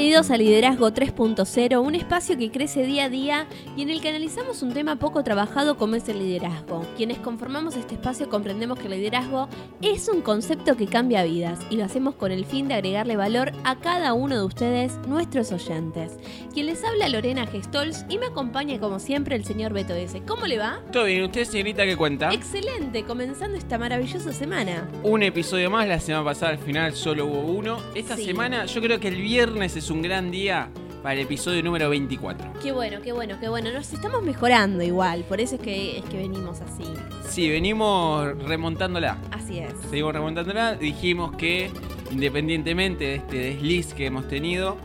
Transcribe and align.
Bienvenidos 0.00 0.30
a 0.30 0.38
Liderazgo 0.38 0.90
3.0, 0.92 1.78
un 1.78 1.94
espacio 1.94 2.38
que 2.38 2.50
crece 2.50 2.84
día 2.86 3.04
a 3.04 3.08
día 3.10 3.46
y 3.76 3.82
en 3.82 3.90
el 3.90 4.00
que 4.00 4.08
analizamos 4.08 4.62
un 4.62 4.72
tema 4.72 4.96
poco 4.96 5.22
trabajado 5.22 5.76
como 5.76 5.94
es 5.94 6.08
el 6.08 6.20
liderazgo. 6.20 6.86
Quienes 6.96 7.18
conformamos 7.18 7.76
este 7.76 7.96
espacio 7.96 8.30
comprendemos 8.30 8.78
que 8.78 8.86
el 8.86 8.92
liderazgo 8.92 9.50
es 9.82 10.08
un 10.08 10.22
concepto 10.22 10.74
que 10.74 10.86
cambia 10.86 11.22
vidas 11.24 11.58
y 11.68 11.76
lo 11.76 11.84
hacemos 11.84 12.14
con 12.14 12.32
el 12.32 12.46
fin 12.46 12.66
de 12.66 12.74
agregarle 12.76 13.16
valor 13.16 13.52
a 13.62 13.76
cada 13.78 14.14
uno 14.14 14.36
de 14.38 14.44
ustedes, 14.44 14.96
nuestros 15.06 15.52
oyentes. 15.52 16.16
Quien 16.54 16.64
les 16.64 16.82
habla 16.82 17.06
Lorena 17.10 17.46
Gestols 17.46 18.06
y 18.08 18.16
me 18.16 18.24
acompaña 18.26 18.80
como 18.80 19.00
siempre 19.00 19.36
el 19.36 19.44
señor 19.44 19.74
Beto 19.74 19.92
S. 19.92 20.22
¿Cómo 20.26 20.46
le 20.46 20.56
va? 20.56 20.80
Todo 20.92 21.04
bien, 21.04 21.24
¿usted 21.24 21.44
señorita 21.44 21.84
qué 21.84 21.98
cuenta? 21.98 22.32
Excelente, 22.32 23.04
comenzando 23.04 23.58
esta 23.58 23.76
maravillosa 23.76 24.32
semana. 24.32 24.88
Un 25.02 25.22
episodio 25.22 25.68
más, 25.68 25.86
la 25.86 26.00
semana 26.00 26.24
pasada 26.24 26.52
al 26.52 26.58
final 26.58 26.94
solo 26.94 27.26
hubo 27.26 27.40
uno. 27.40 27.76
Esta 27.94 28.16
Sí. 28.16 28.24
semana 28.24 28.64
yo 28.64 28.80
creo 28.80 28.98
que 28.98 29.08
el 29.08 29.20
viernes 29.20 29.76
es 29.76 29.89
un 29.90 30.02
gran 30.02 30.30
día 30.30 30.68
para 31.02 31.14
el 31.14 31.20
episodio 31.20 31.62
número 31.62 31.90
24. 31.90 32.52
Qué 32.62 32.72
bueno, 32.72 33.00
qué 33.02 33.12
bueno, 33.12 33.36
qué 33.40 33.48
bueno. 33.48 33.72
Nos 33.72 33.92
estamos 33.92 34.22
mejorando 34.22 34.82
igual, 34.82 35.24
por 35.24 35.40
eso 35.40 35.56
es 35.56 35.60
que, 35.60 35.98
es 35.98 36.04
que 36.04 36.18
venimos 36.18 36.60
así. 36.60 36.84
Sí, 37.28 37.48
venimos 37.48 38.38
remontándola. 38.46 39.18
Así 39.30 39.58
es. 39.58 39.72
Seguimos 39.88 40.12
remontándola. 40.12 40.74
Dijimos 40.74 41.36
que 41.36 41.70
independientemente 42.10 43.04
de 43.04 43.14
este 43.16 43.36
desliz 43.36 43.94
que 43.94 44.06
hemos 44.06 44.28
tenido, 44.28 44.76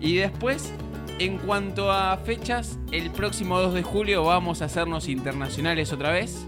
Y 0.01 0.17
después, 0.17 0.73
en 1.19 1.39
cuanto 1.39 1.91
a 1.91 2.17
fechas, 2.19 2.79
el 2.93 3.11
próximo 3.11 3.59
2 3.59 3.75
de 3.75 3.83
julio 3.83 4.25
vamos 4.25 4.63
a 4.63 4.67
hacernos 4.67 5.09
internacionales 5.09 5.93
otra 5.93 6.11
vez. 6.13 6.47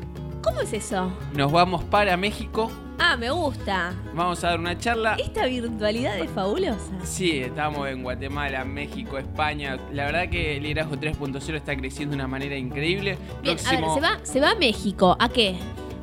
¿Cómo 0.49 0.61
es 0.63 0.73
eso? 0.73 1.13
Nos 1.35 1.53
vamos 1.53 1.85
para 1.85 2.17
México. 2.17 2.71
Ah, 2.99 3.17
me 3.17 3.31
gusta. 3.31 3.93
Vamos 4.15 4.43
a 4.43 4.49
dar 4.49 4.59
una 4.59 4.77
charla. 4.79 5.15
Esta 5.19 5.47
virtualidad 5.47 6.19
es 6.19 6.31
fabulosa. 6.31 6.91
Sí, 7.05 7.39
estamos 7.41 7.87
en 7.89 8.03
Guatemala, 8.03 8.65
México, 8.65 9.19
España. 9.19 9.77
La 9.93 10.07
verdad 10.07 10.29
que 10.29 10.57
el 10.57 10.63
liderazgo 10.65 10.97
3.0 10.97 11.55
está 11.57 11.77
creciendo 11.77 12.13
de 12.13 12.17
una 12.17 12.27
manera 12.29 12.57
increíble. 12.57 13.19
Bien, 13.43 13.57
a 13.59 13.71
ver, 13.71 13.81
Próximo- 13.81 13.95
se 13.95 14.01
va, 14.01 14.19
se 14.23 14.41
va 14.41 14.51
a 14.51 14.55
México. 14.55 15.17
¿A 15.21 15.29
qué? 15.29 15.57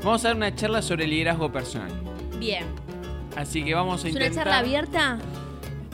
Vamos 0.03 0.23
a 0.23 0.29
dar 0.29 0.37
una 0.37 0.53
charla 0.55 0.81
sobre 0.81 1.07
liderazgo 1.07 1.51
personal. 1.51 1.91
Bien. 2.39 2.65
Así 3.35 3.63
que 3.63 3.73
vamos 3.73 4.05
a 4.05 4.07
¿Es 4.07 4.15
una 4.15 4.25
intentar. 4.27 4.45
charla 4.45 4.59
abierta? 4.59 5.17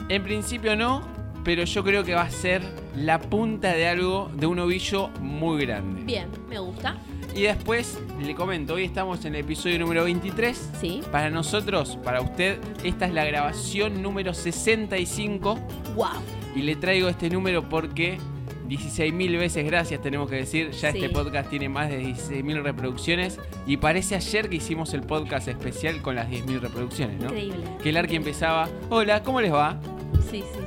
En 0.10 0.24
principio 0.24 0.76
no, 0.76 1.02
pero 1.44 1.64
yo 1.64 1.84
creo 1.84 2.04
que 2.04 2.14
va 2.14 2.24
a 2.24 2.30
ser 2.30 2.62
la 2.96 3.20
punta 3.20 3.70
de 3.74 3.88
algo 3.88 4.30
de 4.36 4.46
un 4.46 4.60
ovillo 4.60 5.08
muy 5.22 5.66
grande. 5.66 6.02
Bien, 6.04 6.28
me 6.50 6.60
gusta. 6.60 6.98
Y 7.34 7.44
después 7.44 7.97
le 8.22 8.36
comento, 8.36 8.74
hoy 8.74 8.84
estamos 8.84 9.24
en 9.25 9.36
el 9.36 9.42
episodio 9.42 9.80
número 9.80 10.03
23. 10.03 10.72
Sí. 10.80 11.02
Para 11.12 11.30
nosotros, 11.30 11.97
para 12.03 12.22
usted, 12.22 12.59
esta 12.84 13.06
es 13.06 13.14
la 13.14 13.24
grabación 13.25 14.02
número 14.02 14.34
65 14.34 15.58
Wow. 15.96 16.08
y 16.56 16.62
le 16.64 16.75
traigo 16.75 17.08
este 17.08 17.30
número 17.30 17.68
porque 17.70 18.18
16.000 18.68 19.38
veces 19.38 19.66
gracias 19.66 20.02
tenemos 20.02 20.30
que 20.30 20.38
decir, 20.38 20.72
ya 20.72 20.91
Sí. 20.91 21.00
este 21.00 21.09
podcast 21.09 21.50
tiene 21.50 21.68
más 21.70 21.90
de 21.90 22.00
16.000 22.02 22.62
reproducciones 22.64 23.40
y 23.66 23.78
parece 23.78 24.16
ayer 24.16 24.50
que 24.50 24.58
hicimos 24.58 24.94
el 24.94 25.02
podcast 25.02 25.47
especial 25.47 26.02
con 26.02 26.16
las 26.16 26.30
10.000 26.30 26.59
reproducciones, 26.59 27.18
¿no? 27.20 27.28
Increíble. 27.28 27.64
Que 27.81 27.90
el 27.90 27.97
Arqui 27.97 28.16
empezaba, 28.18 28.70
hola, 28.90 29.24
¿cómo 29.24 29.40
les 29.41 29.53
va? 29.53 29.80
Sí, 30.30 30.41
sí, 30.41 30.44
sí. 30.53 30.61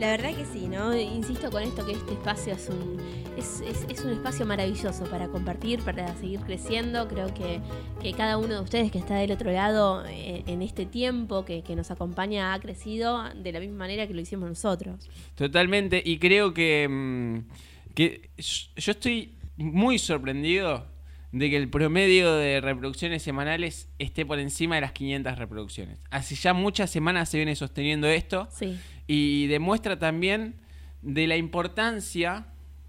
La 0.00 0.10
verdad 0.12 0.32
que 0.34 0.44
sí, 0.46 0.68
¿no? 0.68 0.96
Insisto 0.96 1.50
con 1.50 1.62
esto 1.62 1.84
que 1.84 1.92
este 1.92 2.12
espacio 2.12 2.54
es 2.54 2.68
un, 2.68 2.98
es, 3.36 3.60
es- 3.62 3.84
es 3.88 4.04
un 4.04 4.12
espacio 4.12 4.46
maravilloso 4.46 5.04
para 5.06 5.26
compartir, 5.28 5.80
para 5.82 6.14
seguir 6.18 6.38
creciendo. 6.40 7.08
Creo 7.08 7.34
que, 7.34 7.60
que 8.00 8.12
cada 8.12 8.38
uno 8.38 8.54
de 8.54 8.60
ustedes 8.60 8.92
que 8.92 8.98
está 8.98 9.16
del 9.16 9.32
otro 9.32 9.50
lado 9.50 10.04
eh, 10.06 10.44
en 10.46 10.62
este 10.62 10.86
tiempo 10.86 11.44
que, 11.44 11.62
que 11.62 11.74
nos 11.74 11.90
acompaña 11.90 12.54
ha 12.54 12.60
crecido 12.60 13.24
de 13.34 13.50
la 13.52 13.58
misma 13.58 13.76
manera 13.78 14.06
que 14.06 14.14
lo 14.14 14.20
hicimos 14.20 14.48
nosotros. 14.48 15.08
Totalmente, 15.34 16.00
y 16.04 16.18
creo 16.18 16.54
que, 16.54 16.86
mm, 16.88 17.94
que 17.94 18.30
yo 18.38 18.68
yo 18.76 18.92
estoy 18.92 19.34
muy 19.56 19.98
sorprendido 19.98 20.86
de 21.32 21.50
que 21.50 21.56
el 21.56 21.68
promedio 21.68 22.34
de 22.36 22.60
reproducciones 22.60 23.22
semanales 23.22 23.88
esté 23.98 24.24
por 24.24 24.38
encima 24.38 24.76
de 24.76 24.80
las 24.82 24.92
500 24.92 25.36
reproducciones. 25.36 25.98
Hace 26.10 26.36
ya 26.36 26.54
muchas 26.54 26.88
semanas 26.88 27.28
se 27.28 27.36
viene 27.38 27.54
sosteniendo 27.56 28.06
esto 28.06 28.48
Sí, 28.50 28.78
y 29.08 29.48
demuestra 29.48 29.98
también 29.98 30.54
de 31.02 31.26
la 31.26 31.36
importancia 31.36 32.46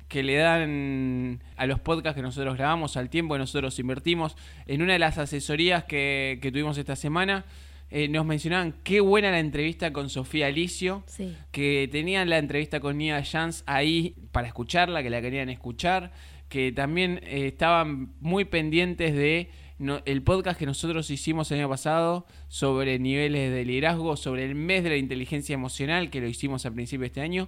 que 0.07 0.21
le 0.21 0.35
dan 0.35 1.41
a 1.55 1.65
los 1.65 1.79
podcasts 1.79 2.15
que 2.15 2.21
nosotros 2.21 2.57
grabamos, 2.57 2.97
al 2.97 3.09
tiempo 3.09 3.35
que 3.35 3.39
nosotros 3.39 3.77
invertimos. 3.79 4.35
En 4.67 4.81
una 4.81 4.93
de 4.93 4.99
las 4.99 5.17
asesorías 5.17 5.85
que, 5.85 6.39
que 6.41 6.51
tuvimos 6.51 6.77
esta 6.77 6.95
semana, 6.95 7.45
eh, 7.91 8.07
nos 8.07 8.25
mencionaban 8.25 8.75
qué 8.83 8.99
buena 8.99 9.31
la 9.31 9.39
entrevista 9.39 9.91
con 9.91 10.09
Sofía 10.09 10.47
Alicio 10.47 11.03
sí. 11.07 11.35
que 11.51 11.89
tenían 11.91 12.29
la 12.29 12.37
entrevista 12.37 12.79
con 12.79 12.99
Nia 12.99 13.23
Jans 13.23 13.63
ahí 13.65 14.15
para 14.31 14.47
escucharla, 14.47 15.01
que 15.01 15.09
la 15.09 15.21
querían 15.21 15.49
escuchar, 15.49 16.11
que 16.49 16.71
también 16.71 17.19
eh, 17.23 17.47
estaban 17.47 18.13
muy 18.19 18.45
pendientes 18.45 19.15
de 19.15 19.49
el 20.05 20.23
podcast 20.23 20.59
que 20.59 20.65
nosotros 20.65 21.09
hicimos 21.09 21.51
el 21.51 21.59
año 21.59 21.69
pasado 21.69 22.25
sobre 22.49 22.99
niveles 22.99 23.51
de 23.51 23.63
liderazgo, 23.63 24.17
sobre 24.17 24.45
el 24.45 24.55
mes 24.55 24.83
de 24.83 24.89
la 24.89 24.97
inteligencia 24.97 25.53
emocional, 25.53 26.09
que 26.09 26.19
lo 26.19 26.27
hicimos 26.27 26.65
a 26.65 26.71
principio 26.71 27.01
de 27.01 27.07
este 27.07 27.21
año. 27.21 27.47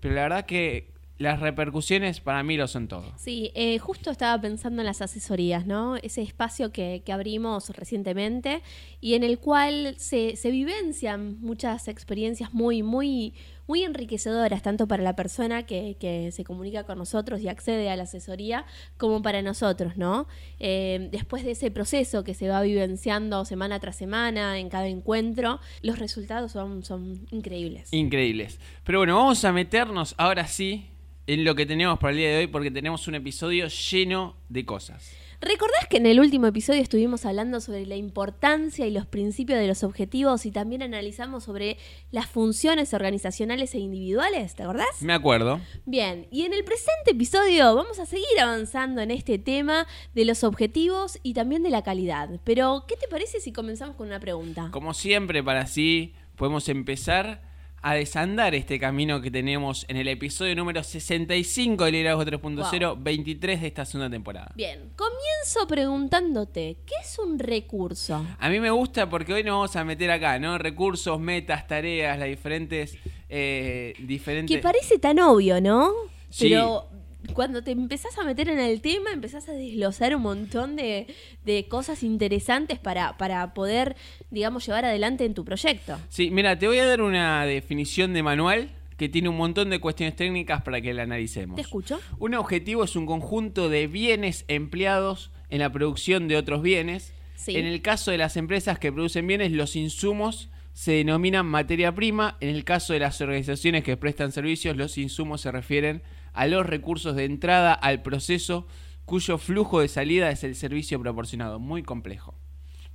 Pero 0.00 0.14
la 0.14 0.22
verdad 0.22 0.46
que 0.46 0.92
las 1.18 1.40
repercusiones 1.40 2.20
para 2.20 2.42
mí 2.42 2.56
lo 2.56 2.66
son 2.66 2.88
todo. 2.88 3.12
Sí, 3.16 3.52
eh, 3.54 3.78
justo 3.78 4.10
estaba 4.10 4.40
pensando 4.40 4.82
en 4.82 4.86
las 4.86 5.00
asesorías, 5.00 5.66
¿no? 5.66 5.96
Ese 5.96 6.20
espacio 6.20 6.72
que, 6.72 7.02
que 7.04 7.12
abrimos 7.12 7.70
recientemente 7.70 8.62
y 9.00 9.14
en 9.14 9.22
el 9.22 9.38
cual 9.38 9.94
se, 9.98 10.36
se 10.36 10.50
vivencian 10.50 11.40
muchas 11.40 11.88
experiencias 11.88 12.52
muy, 12.52 12.82
muy, 12.82 13.34
muy 13.66 13.82
enriquecedoras, 13.84 14.62
tanto 14.62 14.86
para 14.86 15.02
la 15.02 15.16
persona 15.16 15.64
que, 15.64 15.96
que 15.98 16.30
se 16.32 16.44
comunica 16.44 16.84
con 16.84 16.98
nosotros 16.98 17.40
y 17.40 17.48
accede 17.48 17.90
a 17.90 17.96
la 17.96 18.04
asesoría, 18.04 18.64
como 18.96 19.22
para 19.22 19.42
nosotros, 19.42 19.96
¿no? 19.96 20.26
Eh, 20.58 21.08
después 21.12 21.44
de 21.44 21.52
ese 21.52 21.70
proceso 21.70 22.24
que 22.24 22.34
se 22.34 22.48
va 22.48 22.62
vivenciando 22.62 23.44
semana 23.44 23.80
tras 23.80 23.96
semana 23.96 24.58
en 24.58 24.68
cada 24.68 24.88
encuentro, 24.88 25.60
los 25.82 25.98
resultados 25.98 26.52
son, 26.52 26.84
son 26.84 27.26
increíbles. 27.30 27.92
Increíbles. 27.92 28.58
Pero 28.84 28.98
bueno, 28.98 29.16
vamos 29.16 29.44
a 29.44 29.52
meternos 29.52 30.14
ahora 30.18 30.46
sí 30.46 30.86
en 31.26 31.44
lo 31.44 31.54
que 31.54 31.66
tenemos 31.66 31.98
para 31.98 32.10
el 32.10 32.16
día 32.18 32.30
de 32.30 32.38
hoy 32.38 32.46
porque 32.46 32.70
tenemos 32.70 33.06
un 33.08 33.14
episodio 33.14 33.68
lleno 33.68 34.36
de 34.48 34.64
cosas. 34.64 35.12
¿Recordás 35.44 35.88
que 35.90 35.96
en 35.96 36.06
el 36.06 36.20
último 36.20 36.46
episodio 36.46 36.80
estuvimos 36.80 37.26
hablando 37.26 37.60
sobre 37.60 37.84
la 37.84 37.96
importancia 37.96 38.86
y 38.86 38.92
los 38.92 39.06
principios 39.06 39.58
de 39.58 39.66
los 39.66 39.82
objetivos 39.82 40.46
y 40.46 40.52
también 40.52 40.82
analizamos 40.82 41.42
sobre 41.42 41.78
las 42.12 42.26
funciones 42.26 42.94
organizacionales 42.94 43.74
e 43.74 43.80
individuales? 43.80 44.54
¿Te 44.54 44.62
acordás? 44.62 45.02
Me 45.02 45.12
acuerdo. 45.12 45.60
Bien, 45.84 46.28
y 46.30 46.42
en 46.42 46.52
el 46.52 46.62
presente 46.62 47.10
episodio 47.10 47.74
vamos 47.74 47.98
a 47.98 48.06
seguir 48.06 48.38
avanzando 48.40 49.00
en 49.00 49.10
este 49.10 49.36
tema 49.36 49.88
de 50.14 50.26
los 50.26 50.44
objetivos 50.44 51.18
y 51.24 51.34
también 51.34 51.64
de 51.64 51.70
la 51.70 51.82
calidad. 51.82 52.30
Pero, 52.44 52.84
¿qué 52.86 52.94
te 52.94 53.08
parece 53.08 53.40
si 53.40 53.52
comenzamos 53.52 53.96
con 53.96 54.06
una 54.06 54.20
pregunta? 54.20 54.68
Como 54.70 54.94
siempre, 54.94 55.42
para 55.42 55.62
así 55.62 56.14
podemos 56.36 56.68
empezar 56.68 57.51
a 57.82 57.94
desandar 57.94 58.54
este 58.54 58.78
camino 58.78 59.20
que 59.20 59.30
tenemos 59.30 59.84
en 59.88 59.96
el 59.96 60.06
episodio 60.06 60.54
número 60.54 60.84
65 60.84 61.84
de 61.84 61.92
Liderazgo 61.92 62.24
3.0, 62.24 62.96
23 63.00 63.60
de 63.60 63.66
esta 63.66 63.84
segunda 63.84 64.08
temporada. 64.08 64.52
Bien, 64.54 64.92
comienzo 64.94 65.66
preguntándote, 65.66 66.76
¿qué 66.86 66.94
es 67.02 67.18
un 67.18 67.40
recurso? 67.40 68.24
A 68.38 68.48
mí 68.48 68.60
me 68.60 68.70
gusta 68.70 69.10
porque 69.10 69.32
hoy 69.34 69.42
nos 69.42 69.54
vamos 69.54 69.76
a 69.76 69.84
meter 69.84 70.12
acá, 70.12 70.38
¿no? 70.38 70.58
Recursos, 70.58 71.18
metas, 71.18 71.66
tareas, 71.66 72.16
las 72.18 72.28
diferentes... 72.28 72.96
Eh, 73.28 73.94
diferentes... 73.98 74.56
Que 74.56 74.62
parece 74.62 74.98
tan 74.98 75.18
obvio, 75.18 75.60
¿no? 75.60 75.90
Sí. 76.30 76.50
Pero 76.50 76.88
cuando 77.34 77.62
te 77.62 77.70
empezás 77.70 78.18
a 78.18 78.24
meter 78.24 78.48
en 78.48 78.58
el 78.58 78.80
tema, 78.80 79.12
empezás 79.12 79.48
a 79.48 79.52
desglosar 79.52 80.14
un 80.14 80.22
montón 80.22 80.76
de, 80.76 81.06
de 81.44 81.66
cosas 81.68 82.02
interesantes 82.02 82.78
para, 82.78 83.16
para 83.16 83.54
poder, 83.54 83.96
digamos, 84.30 84.66
llevar 84.66 84.84
adelante 84.84 85.24
en 85.24 85.34
tu 85.34 85.44
proyecto. 85.44 85.98
Sí, 86.08 86.30
mira, 86.30 86.58
te 86.58 86.66
voy 86.66 86.78
a 86.78 86.86
dar 86.86 87.02
una 87.02 87.44
definición 87.46 88.12
de 88.12 88.22
manual 88.22 88.70
que 88.96 89.08
tiene 89.08 89.28
un 89.28 89.36
montón 89.36 89.70
de 89.70 89.80
cuestiones 89.80 90.14
técnicas 90.14 90.62
para 90.62 90.80
que 90.80 90.94
la 90.94 91.02
analicemos. 91.02 91.56
¿Te 91.56 91.62
escucho? 91.62 92.00
Un 92.18 92.34
objetivo 92.34 92.84
es 92.84 92.94
un 92.94 93.06
conjunto 93.06 93.68
de 93.68 93.86
bienes 93.86 94.44
empleados 94.48 95.30
en 95.50 95.60
la 95.60 95.72
producción 95.72 96.28
de 96.28 96.36
otros 96.36 96.62
bienes. 96.62 97.12
Sí. 97.34 97.56
En 97.56 97.66
el 97.66 97.82
caso 97.82 98.10
de 98.10 98.18
las 98.18 98.36
empresas 98.36 98.78
que 98.78 98.92
producen 98.92 99.26
bienes, 99.26 99.50
los 99.50 99.74
insumos 99.74 100.50
se 100.72 100.92
denominan 100.92 101.46
materia 101.46 101.92
prima. 101.92 102.36
En 102.40 102.50
el 102.50 102.64
caso 102.64 102.92
de 102.92 103.00
las 103.00 103.20
organizaciones 103.20 103.82
que 103.82 103.96
prestan 103.96 104.32
servicios, 104.32 104.76
los 104.76 104.96
insumos 104.98 105.40
se 105.40 105.50
refieren 105.50 105.96
a 105.96 106.21
los 106.46 106.66
recursos 106.66 107.14
de 107.16 107.24
entrada 107.24 107.72
al 107.74 108.02
proceso 108.02 108.66
cuyo 109.04 109.36
flujo 109.38 109.80
de 109.80 109.88
salida 109.88 110.30
es 110.30 110.44
el 110.44 110.54
servicio 110.54 111.00
proporcionado. 111.00 111.58
Muy 111.58 111.82
complejo. 111.82 112.34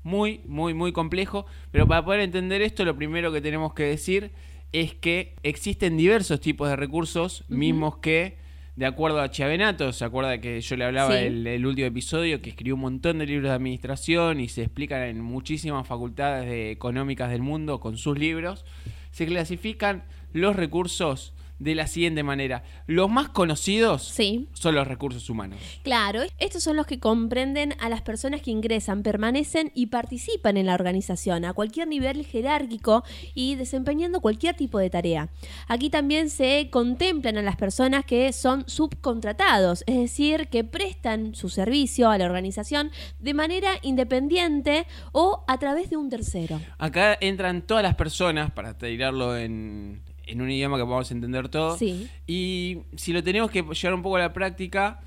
Muy, 0.03 0.41
muy, 0.45 0.73
muy 0.73 0.91
complejo. 0.93 1.45
Pero 1.71 1.87
para 1.87 2.03
poder 2.05 2.21
entender 2.21 2.61
esto, 2.61 2.85
lo 2.85 2.95
primero 2.95 3.31
que 3.31 3.41
tenemos 3.41 3.73
que 3.73 3.83
decir 3.83 4.31
es 4.71 4.93
que 4.93 5.35
existen 5.43 5.97
diversos 5.97 6.39
tipos 6.41 6.69
de 6.69 6.75
recursos, 6.75 7.43
mismos 7.49 7.97
que, 7.97 8.37
de 8.75 8.85
acuerdo 8.85 9.21
a 9.21 9.29
Chiavenato, 9.31 9.91
se 9.93 10.05
acuerda 10.05 10.39
que 10.39 10.59
yo 10.61 10.75
le 10.77 10.85
hablaba 10.85 11.11
Sí. 11.17 11.25
el, 11.25 11.45
el 11.47 11.65
último 11.65 11.87
episodio, 11.87 12.41
que 12.41 12.49
escribió 12.51 12.75
un 12.75 12.81
montón 12.81 13.17
de 13.19 13.25
libros 13.25 13.49
de 13.49 13.55
administración 13.55 14.39
y 14.39 14.49
se 14.49 14.63
explican 14.63 15.01
en 15.03 15.21
muchísimas 15.21 15.85
facultades 15.87 16.45
de- 16.49 16.71
económicas 16.71 17.29
del 17.31 17.41
mundo 17.41 17.79
con 17.79 17.97
sus 17.97 18.17
libros, 18.17 18.65
se 19.11 19.25
clasifican 19.25 20.03
los 20.33 20.55
recursos 20.55 21.33
de 21.59 21.75
la 21.75 21.87
siguiente 21.87 22.23
manera. 22.23 22.63
Los 22.85 23.09
más 23.09 23.29
conocidos 23.29 24.03
Sí. 24.03 24.47
son 24.53 24.75
los 24.75 24.87
recursos 24.87 25.29
humanos. 25.29 25.59
Claro, 25.83 26.21
estos 26.37 26.63
son 26.63 26.75
los 26.75 26.85
que 26.85 26.99
comprenden 26.99 27.73
a 27.79 27.89
las 27.89 28.01
personas 28.01 28.41
que 28.41 28.51
ingresan, 28.51 29.03
permanecen 29.03 29.71
y 29.73 29.87
participan 29.87 30.57
en 30.57 30.67
la 30.67 30.75
organización 30.75 31.45
a 31.45 31.53
cualquier 31.53 31.87
nivel 31.87 32.25
jerárquico 32.25 33.03
y 33.33 33.55
desempeñando 33.55 34.21
cualquier 34.21 34.55
tipo 34.55 34.79
de 34.79 34.89
tarea. 34.89 35.29
Aquí 35.67 35.89
también 35.89 36.29
se 36.29 36.69
contemplan 36.71 37.37
a 37.37 37.41
las 37.41 37.55
personas 37.55 38.05
que 38.05 38.31
son 38.33 38.63
subcontratados, 38.67 39.83
es 39.87 39.97
decir, 39.97 40.47
que 40.49 40.63
prestan 40.63 41.33
su 41.35 41.49
servicio 41.49 42.09
a 42.09 42.17
la 42.17 42.25
organización 42.25 42.91
de 43.19 43.33
manera 43.33 43.71
independiente 43.81 44.85
o 45.11 45.43
a 45.47 45.57
través 45.57 45.89
de 45.89 45.97
un 45.97 46.09
tercero. 46.09 46.59
Acá 46.77 47.17
entran 47.19 47.61
todas 47.61 47.83
las 47.83 47.95
personas, 47.95 48.51
para 48.51 48.77
tirarlo 48.77 49.37
en, 49.37 50.01
en 50.27 50.41
un 50.41 50.51
idioma 50.51 50.77
que 50.77 50.83
podamos 50.83 51.11
entender 51.11 51.49
todos. 51.49 51.79
Sí. 51.79 52.07
Y 52.27 52.79
si 52.95 53.13
lo 53.13 53.23
tenemos 53.23 53.49
que 53.51 53.61
llevar 53.63 53.93
un 53.93 54.01
poco 54.01 54.17
a 54.17 54.19
la 54.19 54.33
práctica, 54.33 54.99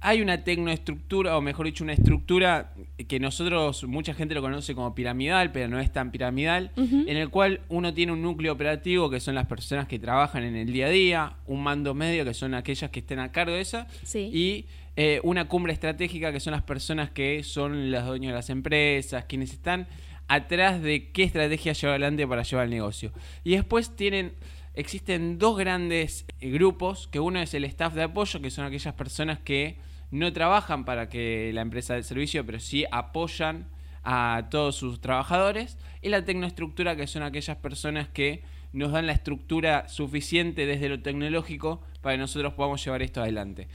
hay 0.00 0.20
una 0.20 0.44
tecnoestructura, 0.44 1.36
o 1.36 1.40
mejor 1.40 1.66
dicho, 1.66 1.82
una 1.82 1.94
estructura 1.94 2.74
que 3.08 3.18
nosotros, 3.18 3.84
mucha 3.84 4.14
gente 4.14 4.34
lo 4.34 4.42
conoce 4.42 4.74
como 4.74 4.94
piramidal, 4.94 5.52
pero 5.52 5.68
no 5.68 5.80
es 5.80 5.92
tan 5.92 6.10
piramidal, 6.12 6.70
en 6.76 7.16
el 7.16 7.28
cual 7.30 7.60
uno 7.68 7.92
tiene 7.94 8.12
un 8.12 8.22
núcleo 8.22 8.52
operativo, 8.52 9.10
que 9.10 9.20
son 9.20 9.34
las 9.34 9.46
personas 9.46 9.88
que 9.88 9.98
trabajan 9.98 10.44
en 10.44 10.54
el 10.54 10.72
día 10.72 10.86
a 10.86 10.90
día, 10.90 11.32
un 11.46 11.62
mando 11.62 11.94
medio, 11.94 12.24
que 12.24 12.34
son 12.34 12.54
aquellas 12.54 12.90
que 12.90 13.00
estén 13.00 13.18
a 13.18 13.32
cargo 13.32 13.54
de 13.54 13.62
esa, 13.62 13.88
Sí. 14.04 14.30
y 14.32 14.66
eh, 14.96 15.20
una 15.24 15.46
cumbre 15.48 15.72
estratégica, 15.72 16.30
que 16.30 16.40
son 16.40 16.52
las 16.52 16.62
personas 16.62 17.10
que 17.10 17.42
son 17.42 17.90
los 17.90 18.06
dueños 18.06 18.30
de 18.30 18.36
las 18.36 18.48
empresas, 18.50 19.24
quienes 19.24 19.52
están 19.52 19.86
atrás 20.28 20.82
de 20.82 21.10
qué 21.10 21.22
estrategia 21.24 21.72
lleva 21.72 21.92
adelante 21.92 22.26
para 22.26 22.42
llevar 22.42 22.64
el 22.64 22.70
negocio. 22.70 23.12
Y 23.44 23.52
después 23.52 23.94
tienen, 23.96 24.34
existen 24.74 25.38
dos 25.38 25.56
grandes 25.56 26.26
eh, 26.40 26.50
grupos, 26.50 27.08
que 27.08 27.20
uno 27.20 27.40
es 27.40 27.54
el 27.54 27.64
staff 27.64 27.94
de 27.94 28.04
apoyo, 28.04 28.40
que 28.40 28.50
son 28.50 28.64
aquellas 28.64 28.94
personas 28.94 29.38
que 29.38 29.78
no 30.10 30.32
trabajan 30.32 30.84
para 30.84 31.08
que 31.08 31.50
la 31.52 31.62
empresa 31.62 31.94
dé 31.94 32.00
el 32.00 32.04
servicio, 32.04 32.44
pero 32.46 32.60
sí 32.60 32.84
apoyan 32.90 33.68
a 34.02 34.46
todos 34.50 34.76
sus 34.76 35.00
trabajadores, 35.00 35.78
y 36.00 36.08
la 36.10 36.24
tecnoestructura, 36.24 36.94
que 36.94 37.06
son 37.06 37.22
aquellas 37.22 37.56
personas 37.56 38.08
que 38.08 38.44
nos 38.72 38.92
dan 38.92 39.06
la 39.06 39.12
estructura 39.12 39.88
suficiente 39.88 40.66
desde 40.66 40.88
lo 40.88 41.00
tecnológico 41.00 41.82
para 42.02 42.14
que 42.14 42.20
nosotros 42.20 42.52
podamos 42.54 42.84
llevar 42.84 43.02
esto 43.02 43.20
adelante. 43.20 43.68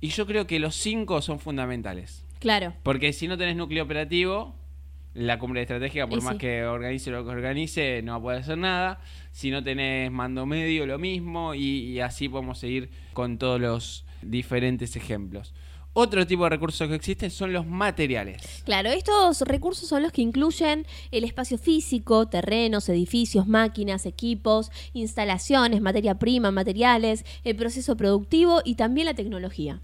Y 0.00 0.08
yo 0.08 0.26
creo 0.26 0.46
que 0.46 0.58
los 0.58 0.74
cinco 0.74 1.20
son 1.22 1.38
fundamentales. 1.38 2.24
Claro. 2.38 2.72
Porque 2.82 3.12
si 3.12 3.28
no 3.28 3.36
tenés 3.36 3.56
núcleo 3.56 3.84
operativo, 3.84 4.54
la 5.18 5.38
cumbre 5.38 5.62
estratégica, 5.62 6.06
por 6.06 6.18
Y 6.18 6.22
más 6.22 6.34
sí. 6.34 6.38
que 6.38 6.64
organice 6.64 7.10
lo 7.10 7.24
que 7.24 7.30
organice, 7.30 8.02
no 8.02 8.12
va 8.12 8.18
a 8.18 8.22
poder 8.22 8.40
hacer 8.40 8.58
nada. 8.58 9.00
Si 9.32 9.50
no 9.50 9.62
tenés 9.62 10.10
mando 10.10 10.46
medio, 10.46 10.86
lo 10.86 10.98
mismo. 10.98 11.54
Y, 11.54 11.60
y 11.60 12.00
así 12.00 12.28
podemos 12.28 12.58
seguir 12.58 12.90
con 13.12 13.38
todos 13.38 13.60
los 13.60 14.04
diferentes 14.22 14.96
ejemplos. 14.96 15.54
Otro 16.00 16.24
tipo 16.26 16.44
de 16.44 16.50
recursos 16.50 16.86
que 16.86 16.94
existen 16.94 17.30
son 17.30 17.52
los 17.52 17.66
materiales. 17.66 18.62
Claro, 18.64 18.90
estos 18.90 19.40
recursos 19.40 19.88
son 19.88 20.04
los 20.04 20.12
que 20.12 20.22
incluyen 20.22 20.86
el 21.10 21.24
espacio 21.24 21.58
físico, 21.58 22.28
terrenos, 22.28 22.88
edificios, 22.88 23.48
máquinas, 23.48 24.06
equipos, 24.06 24.70
instalaciones, 24.92 25.80
materia 25.80 26.16
prima, 26.16 26.52
materiales, 26.52 27.24
el 27.42 27.56
proceso 27.56 27.96
productivo 27.96 28.62
y 28.64 28.76
también 28.76 29.06
la 29.06 29.14
tecnología. 29.14 29.80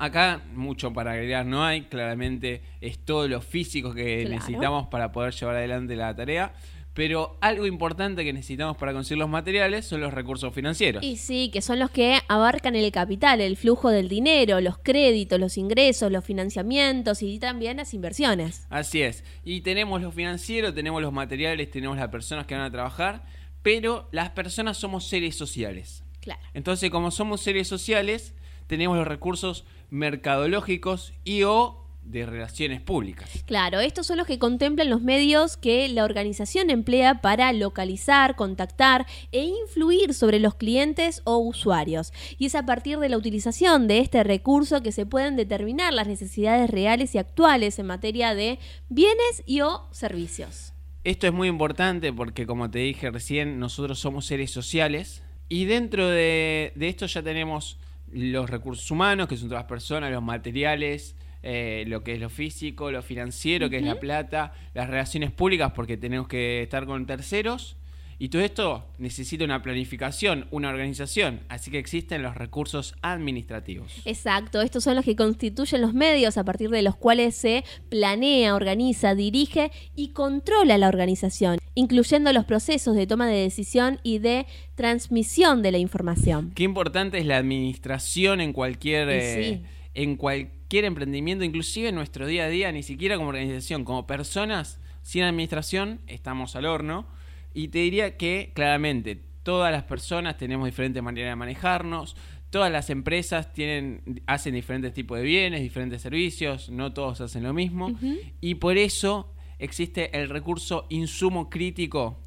Acá 0.00 0.40
mucho 0.54 0.94
para 0.94 1.12
agregar 1.12 1.44
no 1.44 1.62
hay, 1.62 1.82
claramente 1.82 2.62
es 2.80 2.98
todo 3.04 3.28
lo 3.28 3.42
físico 3.42 3.92
que 3.92 4.22
Claro. 4.22 4.34
necesitamos 4.36 4.86
para 4.88 5.12
poder 5.12 5.34
llevar 5.34 5.56
adelante 5.56 5.94
la 5.94 6.16
tarea, 6.16 6.54
pero 6.94 7.36
algo 7.42 7.66
importante 7.66 8.24
que 8.24 8.32
necesitamos 8.32 8.78
para 8.78 8.94
conseguir 8.94 9.18
los 9.18 9.28
materiales 9.28 9.84
son 9.84 10.00
los 10.00 10.14
recursos 10.14 10.54
financieros. 10.54 11.04
Y 11.04 11.18
sí, 11.18 11.50
que 11.52 11.60
son 11.60 11.78
los 11.78 11.90
que 11.90 12.18
abarcan 12.28 12.76
el 12.76 12.90
capital, 12.90 13.42
el 13.42 13.58
flujo 13.58 13.90
del 13.90 14.08
dinero, 14.08 14.60
los 14.62 14.78
créditos, 14.78 15.38
los 15.38 15.58
ingresos, 15.58 16.10
los 16.10 16.24
financiamientos 16.24 17.22
y 17.22 17.38
también 17.38 17.76
las 17.76 17.92
inversiones. 17.92 18.66
Así 18.70 19.02
es, 19.02 19.22
y 19.44 19.60
tenemos 19.60 20.00
lo 20.00 20.10
financiero, 20.12 20.72
tenemos 20.72 21.02
los 21.02 21.12
materiales, 21.12 21.70
tenemos 21.70 21.98
las 21.98 22.08
personas 22.08 22.46
que 22.46 22.54
van 22.54 22.64
a 22.64 22.70
trabajar, 22.70 23.22
pero 23.60 24.08
las 24.12 24.30
personas 24.30 24.78
somos 24.78 25.06
seres 25.06 25.36
sociales. 25.36 26.04
Claro. 26.20 26.40
Entonces, 26.54 26.88
como 26.88 27.10
somos 27.10 27.42
seres 27.42 27.68
sociales, 27.68 28.34
tenemos 28.66 28.96
los 28.96 29.06
recursos 29.06 29.64
mercadológicos 29.90 31.12
y 31.24 31.42
o 31.42 31.80
de 32.02 32.26
relaciones 32.26 32.80
públicas. 32.80 33.30
Claro, 33.46 33.80
estos 33.80 34.06
son 34.06 34.18
los 34.18 34.26
que 34.26 34.38
contemplan 34.38 34.90
los 34.90 35.02
medios 35.02 35.56
que 35.56 35.88
la 35.88 36.04
organización 36.04 36.70
emplea 36.70 37.20
para 37.20 37.52
localizar, 37.52 38.36
contactar 38.36 39.06
e 39.32 39.44
influir 39.44 40.14
sobre 40.14 40.40
los 40.40 40.54
clientes 40.54 41.22
o 41.24 41.38
usuarios. 41.38 42.12
Y 42.38 42.46
es 42.46 42.54
a 42.54 42.66
partir 42.66 42.98
de 42.98 43.08
la 43.08 43.16
utilización 43.16 43.86
de 43.86 43.98
este 43.98 44.24
recurso 44.24 44.82
que 44.82 44.92
se 44.92 45.06
pueden 45.06 45.36
determinar 45.36 45.92
las 45.92 46.08
necesidades 46.08 46.68
reales 46.70 47.14
y 47.14 47.18
actuales 47.18 47.78
en 47.78 47.86
materia 47.86 48.34
de 48.34 48.58
bienes 48.88 49.42
y 49.46 49.60
o 49.60 49.86
servicios. 49.92 50.72
Esto 51.04 51.26
es 51.26 51.32
muy 51.32 51.48
importante 51.48 52.12
porque, 52.12 52.46
como 52.46 52.70
te 52.70 52.80
dije 52.80 53.10
recién, 53.10 53.58
nosotros 53.58 53.98
somos 53.98 54.26
seres 54.26 54.50
sociales 54.50 55.22
Y 55.48 55.64
dentro 55.64 56.08
de, 56.08 56.72
de 56.76 56.88
esto 56.88 57.06
ya 57.06 57.22
tenemos 57.22 57.78
los 58.12 58.48
recursos 58.48 58.90
humanos, 58.90 59.28
que 59.28 59.36
son 59.36 59.48
todas 59.48 59.62
las 59.62 59.68
personas, 59.68 60.10
los 60.10 60.22
materiales, 60.22 61.16
eh, 61.42 61.84
lo 61.86 62.02
que 62.02 62.14
es 62.14 62.20
lo 62.20 62.28
físico, 62.28 62.90
lo 62.90 63.02
financiero, 63.02 63.70
que 63.70 63.78
es 63.78 63.82
la 63.82 63.98
plata, 63.98 64.52
las 64.74 64.88
relaciones 64.88 65.30
públicas, 65.30 65.72
porque 65.74 65.96
tenemos 65.96 66.28
que 66.28 66.62
estar 66.62 66.86
con 66.86 67.06
terceros. 67.06 67.76
Y 68.22 68.28
todo 68.28 68.42
esto 68.42 68.84
necesita 68.98 69.46
una 69.46 69.62
planificación, 69.62 70.46
una 70.50 70.68
organización, 70.68 71.40
así 71.48 71.70
que 71.70 71.78
existen 71.78 72.22
los 72.22 72.36
recursos 72.36 72.94
administrativos. 73.00 74.02
Exacto, 74.04 74.60
estos 74.60 74.84
son 74.84 74.96
los 74.96 75.06
que 75.06 75.16
constituyen 75.16 75.80
los 75.80 75.94
medios 75.94 76.36
a 76.36 76.44
partir 76.44 76.68
de 76.68 76.82
los 76.82 76.96
cuales 76.96 77.34
se 77.34 77.64
planea, 77.88 78.54
organiza, 78.54 79.14
dirige 79.14 79.72
y 79.96 80.08
controla 80.08 80.76
la 80.76 80.88
organización, 80.88 81.56
incluyendo 81.74 82.30
los 82.34 82.44
procesos 82.44 82.94
de 82.94 83.06
toma 83.06 83.26
de 83.26 83.38
decisión 83.38 84.00
y 84.02 84.18
de 84.18 84.44
transmisión 84.74 85.62
de 85.62 85.72
la 85.72 85.78
información. 85.78 86.52
Qué 86.54 86.64
importante 86.64 87.16
es 87.16 87.24
la 87.24 87.38
administración 87.38 88.42
en 88.42 88.52
cualquier, 88.52 89.08
eh, 89.08 89.62
sí. 89.62 89.66
en 89.94 90.16
cualquier 90.16 90.84
emprendimiento, 90.84 91.42
inclusive 91.42 91.88
en 91.88 91.94
nuestro 91.94 92.26
día 92.26 92.44
a 92.44 92.48
día, 92.48 92.70
ni 92.70 92.82
siquiera 92.82 93.16
como 93.16 93.30
organización, 93.30 93.86
como 93.86 94.06
personas, 94.06 94.78
sin 95.00 95.22
administración 95.22 96.00
estamos 96.06 96.54
al 96.54 96.66
horno. 96.66 97.06
Y 97.52 97.68
te 97.68 97.78
diría 97.80 98.16
que 98.16 98.52
claramente 98.54 99.20
todas 99.42 99.72
las 99.72 99.84
personas 99.84 100.36
tenemos 100.36 100.66
diferentes 100.66 101.02
maneras 101.02 101.32
de 101.32 101.36
manejarnos, 101.36 102.16
todas 102.50 102.70
las 102.70 102.90
empresas 102.90 103.52
tienen, 103.52 104.22
hacen 104.26 104.54
diferentes 104.54 104.92
tipos 104.92 105.18
de 105.18 105.24
bienes, 105.24 105.62
diferentes 105.62 106.02
servicios, 106.02 106.68
no 106.68 106.92
todos 106.92 107.20
hacen 107.20 107.44
lo 107.44 107.52
mismo. 107.52 107.92
Y 108.40 108.56
por 108.56 108.76
eso 108.76 109.32
existe 109.58 110.16
el 110.18 110.28
recurso 110.28 110.86
insumo 110.90 111.48
crítico 111.48 112.20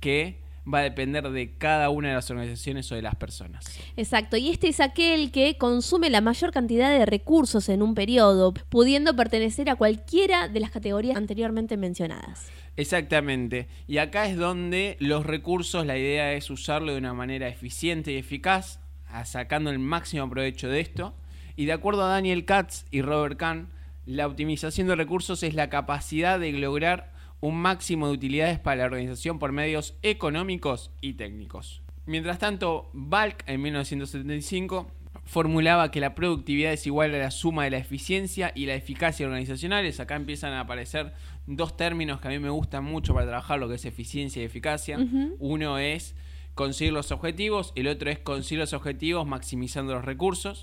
que 0.00 0.41
va 0.66 0.78
a 0.78 0.82
depender 0.82 1.28
de 1.30 1.56
cada 1.58 1.90
una 1.90 2.08
de 2.08 2.14
las 2.14 2.30
organizaciones 2.30 2.90
o 2.92 2.94
de 2.94 3.02
las 3.02 3.16
personas. 3.16 3.64
Exacto, 3.96 4.36
y 4.36 4.50
este 4.50 4.68
es 4.68 4.80
aquel 4.80 5.30
que 5.32 5.56
consume 5.58 6.10
la 6.10 6.20
mayor 6.20 6.52
cantidad 6.52 6.90
de 6.90 7.04
recursos 7.04 7.68
en 7.68 7.82
un 7.82 7.94
periodo, 7.94 8.54
pudiendo 8.68 9.16
pertenecer 9.16 9.70
a 9.70 9.76
cualquiera 9.76 10.48
de 10.48 10.60
las 10.60 10.70
categorías 10.70 11.16
anteriormente 11.16 11.76
mencionadas. 11.76 12.48
Exactamente. 12.76 13.68
Y 13.86 13.98
acá 13.98 14.26
es 14.26 14.36
donde 14.36 14.96
los 14.98 15.26
recursos, 15.26 15.84
la 15.84 15.98
idea 15.98 16.32
es 16.32 16.48
usarlo 16.48 16.92
de 16.92 16.98
una 16.98 17.12
manera 17.12 17.48
eficiente 17.48 18.12
y 18.12 18.16
eficaz, 18.16 18.80
sacando 19.24 19.70
el 19.70 19.78
máximo 19.78 20.30
provecho 20.30 20.68
de 20.68 20.80
esto. 20.80 21.14
Y 21.54 21.66
de 21.66 21.72
acuerdo 21.72 22.04
a 22.04 22.08
Daniel 22.08 22.46
Katz 22.46 22.86
y 22.90 23.02
Robert 23.02 23.36
Kahn, 23.36 23.68
la 24.06 24.26
optimización 24.26 24.86
de 24.86 24.96
recursos 24.96 25.42
es 25.42 25.54
la 25.54 25.68
capacidad 25.68 26.40
de 26.40 26.52
lograr 26.52 27.11
un 27.42 27.56
máximo 27.60 28.06
de 28.06 28.14
utilidades 28.14 28.58
para 28.60 28.76
la 28.76 28.84
organización 28.84 29.38
por 29.38 29.52
medios 29.52 29.96
económicos 30.02 30.92
y 31.00 31.14
técnicos. 31.14 31.82
Mientras 32.06 32.38
tanto, 32.38 32.88
Balk 32.94 33.44
en 33.46 33.60
1975 33.60 34.90
formulaba 35.24 35.90
que 35.90 36.00
la 36.00 36.14
productividad 36.14 36.72
es 36.72 36.86
igual 36.86 37.14
a 37.14 37.18
la 37.18 37.30
suma 37.32 37.64
de 37.64 37.70
la 37.70 37.78
eficiencia 37.78 38.52
y 38.54 38.66
la 38.66 38.74
eficacia 38.74 39.26
organizacionales. 39.26 39.98
Acá 39.98 40.14
empiezan 40.14 40.52
a 40.52 40.60
aparecer 40.60 41.14
dos 41.46 41.76
términos 41.76 42.20
que 42.20 42.28
a 42.28 42.30
mí 42.30 42.38
me 42.38 42.48
gustan 42.48 42.84
mucho 42.84 43.12
para 43.12 43.26
trabajar 43.26 43.58
lo 43.58 43.68
que 43.68 43.74
es 43.74 43.84
eficiencia 43.84 44.40
y 44.40 44.44
eficacia. 44.44 44.98
Uno 45.38 45.78
es 45.78 46.14
conseguir 46.54 46.92
los 46.92 47.10
objetivos, 47.10 47.72
el 47.74 47.88
otro 47.88 48.10
es 48.10 48.20
conseguir 48.20 48.60
los 48.60 48.72
objetivos 48.72 49.26
maximizando 49.26 49.94
los 49.94 50.04
recursos. 50.04 50.62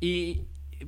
Y 0.00 0.42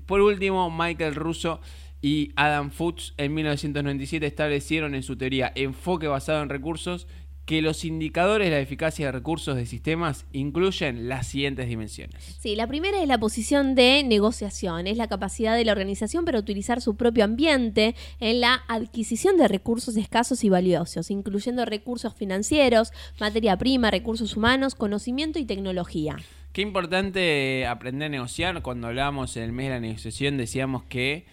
por 0.07 0.21
último, 0.21 0.71
Michael 0.71 1.15
Russo 1.15 1.61
y 2.03 2.33
Adam 2.35 2.73
Fuchs 2.73 3.15
en 3.17 3.33
1997 3.33 4.27
establecieron 4.27 4.97
en 4.97 5.05
su 5.05 5.17
teoría 5.17 5.53
enfoque 5.55 6.09
basado 6.09 6.43
en 6.43 6.49
recursos 6.49 7.07
que 7.47 7.61
los 7.61 7.85
indicadores 7.85 8.49
de 8.49 8.53
la 8.53 8.61
eficacia 8.61 9.07
de 9.07 9.13
recursos 9.13 9.57
de 9.57 9.67
sistemas 9.67 10.27
incluyen 10.33 11.09
las 11.09 11.27
siguientes 11.27 11.69
dimensiones. 11.69 12.23
Sí, 12.39 12.55
la 12.55 12.69
primera 12.69 13.03
es 13.03 13.09
la 13.09 13.19
posición 13.19 13.75
de 13.75 14.05
negociación, 14.05 14.87
es 14.87 14.97
la 14.97 15.09
capacidad 15.09 15.57
de 15.57 15.65
la 15.65 15.73
organización 15.73 16.25
para 16.25 16.39
utilizar 16.39 16.81
su 16.81 16.97
propio 16.97 17.25
ambiente 17.25 17.97
en 18.21 18.41
la 18.41 18.63
adquisición 18.69 19.37
de 19.37 19.49
recursos 19.49 19.97
escasos 19.97 20.45
y 20.45 20.51
valiosos, 20.51 21.11
incluyendo 21.11 21.65
recursos 21.65 22.15
financieros, 22.15 22.93
materia 23.19 23.57
prima, 23.57 23.91
recursos 23.91 24.37
humanos, 24.37 24.77
conocimiento 24.77 25.39
y 25.41 25.45
tecnología. 25.45 26.17
Qué 26.53 26.63
importante 26.63 27.67
aprender 27.67 28.07
a 28.07 28.11
negociar. 28.11 28.63
Cuando 28.63 28.87
hablábamos 28.87 29.37
en 29.37 29.45
el 29.45 29.53
mes 29.53 29.67
de 29.67 29.71
la 29.71 29.81
negociación 29.81 30.37
decíamos 30.37 30.85
que 30.85 31.27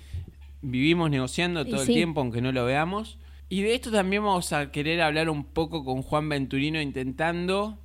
vivimos 0.62 1.10
negociando 1.10 1.66
todo 1.66 1.84
sí. 1.84 1.92
el 1.92 1.98
tiempo, 1.98 2.22
aunque 2.22 2.42
no 2.42 2.52
lo 2.52 2.66
veamos. 2.66 3.18
Y 3.50 3.62
de 3.64 3.74
esto 3.74 3.92
también 3.92 4.24
vamos 4.24 4.54
a 4.54 4.72
querer 4.72 5.02
hablar 5.02 5.30
un 5.30 5.44
poco 5.44 5.84
con 5.84 6.04
Juan 6.04 6.30
Venturino 6.30 6.80
intentando 6.80 7.80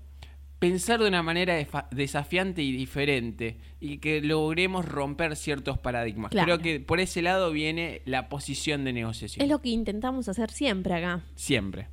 pensar 0.59 1.01
de 1.01 1.09
una 1.09 1.23
manera 1.23 1.55
desafiante 1.91 2.63
y 2.63 2.73
diferente 2.73 3.59
y 3.81 3.99
que 3.99 4.21
logremos 4.21 4.87
romper 4.87 5.37
ciertos 5.37 5.79
paradigmas. 5.79 6.31
Claro. 6.31 6.47
Creo 6.47 6.59
que 6.59 6.81
por 6.81 7.01
ese 7.01 7.23
lado 7.23 7.51
viene 7.51 8.03
la 8.07 8.29
posición 8.29 8.85
de 8.85 8.93
negociación. 8.93 9.45
Es 9.45 9.51
lo 9.51 9.61
que 9.61 9.71
intentamos 9.71 10.29
hacer 10.29 10.51
siempre 10.51 10.95
acá. 10.95 11.23
Siempre. 11.35 11.89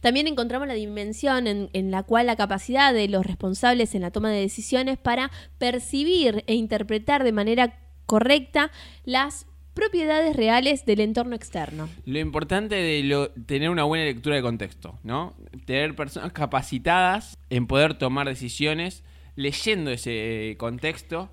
También 0.00 0.26
encontramos 0.26 0.68
la 0.68 0.74
dimensión 0.74 1.46
en, 1.46 1.68
en 1.72 1.90
la 1.90 2.02
cual 2.02 2.26
la 2.26 2.36
capacidad 2.36 2.94
de 2.94 3.08
los 3.08 3.26
responsables 3.26 3.94
en 3.94 4.02
la 4.02 4.10
toma 4.10 4.30
de 4.30 4.40
decisiones 4.40 4.98
para 4.98 5.30
percibir 5.58 6.44
e 6.46 6.54
interpretar 6.54 7.24
de 7.24 7.32
manera 7.32 7.78
correcta 8.06 8.70
las 9.04 9.46
propiedades 9.74 10.36
reales 10.36 10.86
del 10.86 11.00
entorno 11.00 11.34
externo. 11.34 11.88
Lo 12.06 12.18
importante 12.18 12.76
de 12.76 13.30
tener 13.46 13.70
una 13.70 13.84
buena 13.84 14.04
lectura 14.04 14.36
de 14.36 14.42
contexto, 14.42 14.98
¿no? 15.02 15.34
Tener 15.66 15.94
personas 15.94 16.32
capacitadas 16.32 17.36
en 17.50 17.66
poder 17.66 17.94
tomar 17.94 18.28
decisiones 18.28 19.02
leyendo 19.36 19.90
ese 19.90 20.50
eh, 20.50 20.56
contexto 20.56 21.30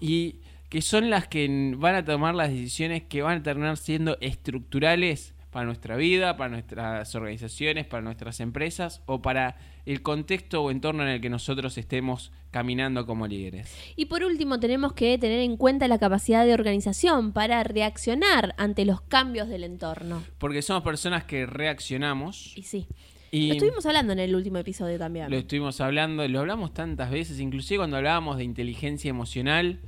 y 0.00 0.36
que 0.68 0.82
son 0.82 1.10
las 1.10 1.26
que 1.26 1.74
van 1.76 1.96
a 1.96 2.04
tomar 2.04 2.34
las 2.34 2.50
decisiones 2.50 3.02
que 3.02 3.22
van 3.22 3.38
a 3.38 3.42
terminar 3.42 3.76
siendo 3.76 4.16
estructurales 4.20 5.34
para 5.50 5.66
nuestra 5.66 5.96
vida, 5.96 6.36
para 6.36 6.50
nuestras 6.50 7.12
organizaciones, 7.16 7.86
para 7.86 8.02
nuestras 8.02 8.38
empresas 8.38 9.02
o 9.06 9.20
para 9.20 9.56
el 9.84 10.00
contexto 10.02 10.62
o 10.62 10.70
entorno 10.70 11.02
en 11.02 11.08
el 11.08 11.20
que 11.20 11.28
nosotros 11.28 11.76
estemos 11.76 12.30
caminando 12.50 13.06
como 13.06 13.26
líderes. 13.26 13.72
Y 13.96 14.06
por 14.06 14.24
último, 14.24 14.58
tenemos 14.60 14.92
que 14.92 15.16
tener 15.18 15.40
en 15.40 15.56
cuenta 15.56 15.86
la 15.88 15.98
capacidad 15.98 16.44
de 16.44 16.54
organización 16.54 17.32
para 17.32 17.62
reaccionar 17.62 18.54
ante 18.58 18.84
los 18.84 19.00
cambios 19.02 19.48
del 19.48 19.64
entorno. 19.64 20.22
Porque 20.38 20.62
somos 20.62 20.82
personas 20.82 21.24
que 21.24 21.46
reaccionamos 21.46 22.52
Y 22.56 22.62
sí, 22.62 22.86
y... 23.30 23.48
lo 23.48 23.54
estuvimos 23.54 23.86
hablando 23.86 24.12
en 24.12 24.18
el 24.18 24.34
último 24.34 24.58
episodio 24.58 24.98
también. 24.98 25.30
Lo 25.30 25.36
estuvimos 25.38 25.80
hablando, 25.80 26.26
lo 26.26 26.40
hablamos 26.40 26.74
tantas 26.74 27.10
veces, 27.10 27.38
inclusive 27.40 27.78
cuando 27.78 27.96
hablábamos 27.96 28.36
de 28.36 28.44
inteligencia 28.44 29.08
emocional. 29.08 29.80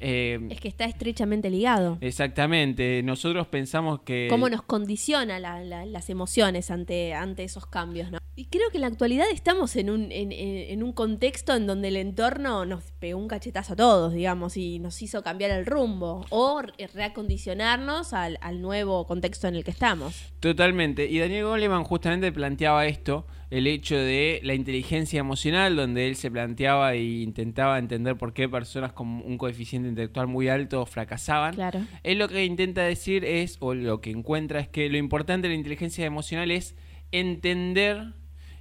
eh, 0.00 0.38
Es 0.50 0.60
que 0.60 0.68
está 0.68 0.84
estrechamente 0.86 1.50
ligado. 1.50 1.98
exactamente, 2.00 3.02
nosotros 3.02 3.46
pensamos 3.48 4.00
que... 4.00 4.28
cómo 4.30 4.48
nos 4.48 4.62
condiciona 4.62 5.38
la- 5.40 5.62
la- 5.62 5.84
las 5.86 6.08
emociones 6.10 6.70
ante, 6.70 7.12
ante 7.14 7.44
esos 7.44 7.66
cambios, 7.66 8.10
¿no? 8.10 8.18
Y 8.40 8.46
creo 8.46 8.70
que 8.70 8.78
en 8.78 8.80
la 8.80 8.86
actualidad 8.86 9.26
estamos 9.30 9.76
en 9.76 9.90
un, 9.90 10.10
en, 10.10 10.82
un 10.82 10.92
contexto 10.94 11.54
en 11.54 11.66
donde 11.66 11.88
el 11.88 11.96
entorno 11.96 12.64
nos 12.64 12.90
pegó 12.92 13.18
un 13.18 13.28
cachetazo 13.28 13.74
a 13.74 13.76
todos, 13.76 14.14
digamos, 14.14 14.56
y 14.56 14.78
nos 14.78 15.02
hizo 15.02 15.22
cambiar 15.22 15.50
el 15.50 15.66
rumbo 15.66 16.24
o 16.30 16.62
re- 16.62 16.86
reacondicionarnos 16.94 18.14
al, 18.14 18.38
al 18.40 18.62
nuevo 18.62 19.06
contexto 19.06 19.46
en 19.46 19.56
el 19.56 19.62
que 19.64 19.72
estamos. 19.72 20.32
Totalmente. 20.40 21.04
Y 21.04 21.18
Daniel 21.18 21.44
Goleman 21.44 21.84
justamente 21.84 22.32
planteaba 22.32 22.86
esto, 22.86 23.26
el 23.50 23.66
hecho 23.66 23.96
de 23.98 24.40
la 24.42 24.54
inteligencia 24.54 25.20
emocional, 25.20 25.76
donde 25.76 26.08
él 26.08 26.16
se 26.16 26.30
planteaba 26.30 26.94
e 26.94 27.02
intentaba 27.02 27.78
entender 27.78 28.16
por 28.16 28.32
qué 28.32 28.48
personas 28.48 28.94
con 28.94 29.06
un 29.06 29.36
coeficiente 29.36 29.86
intelectual 29.86 30.28
muy 30.28 30.48
alto 30.48 30.86
fracasaban. 30.86 31.54
Claro. 31.56 31.80
Él 32.04 32.18
lo 32.18 32.26
que 32.26 32.42
intenta 32.46 32.84
decir 32.84 33.22
es, 33.26 33.58
o 33.60 33.74
lo 33.74 34.00
que 34.00 34.10
encuentra 34.12 34.60
es 34.60 34.68
que 34.68 34.88
lo 34.88 34.96
importante 34.96 35.46
de 35.46 35.52
la 35.52 35.58
inteligencia 35.58 36.06
emocional 36.06 36.50
es 36.50 36.74
entender 37.12 38.14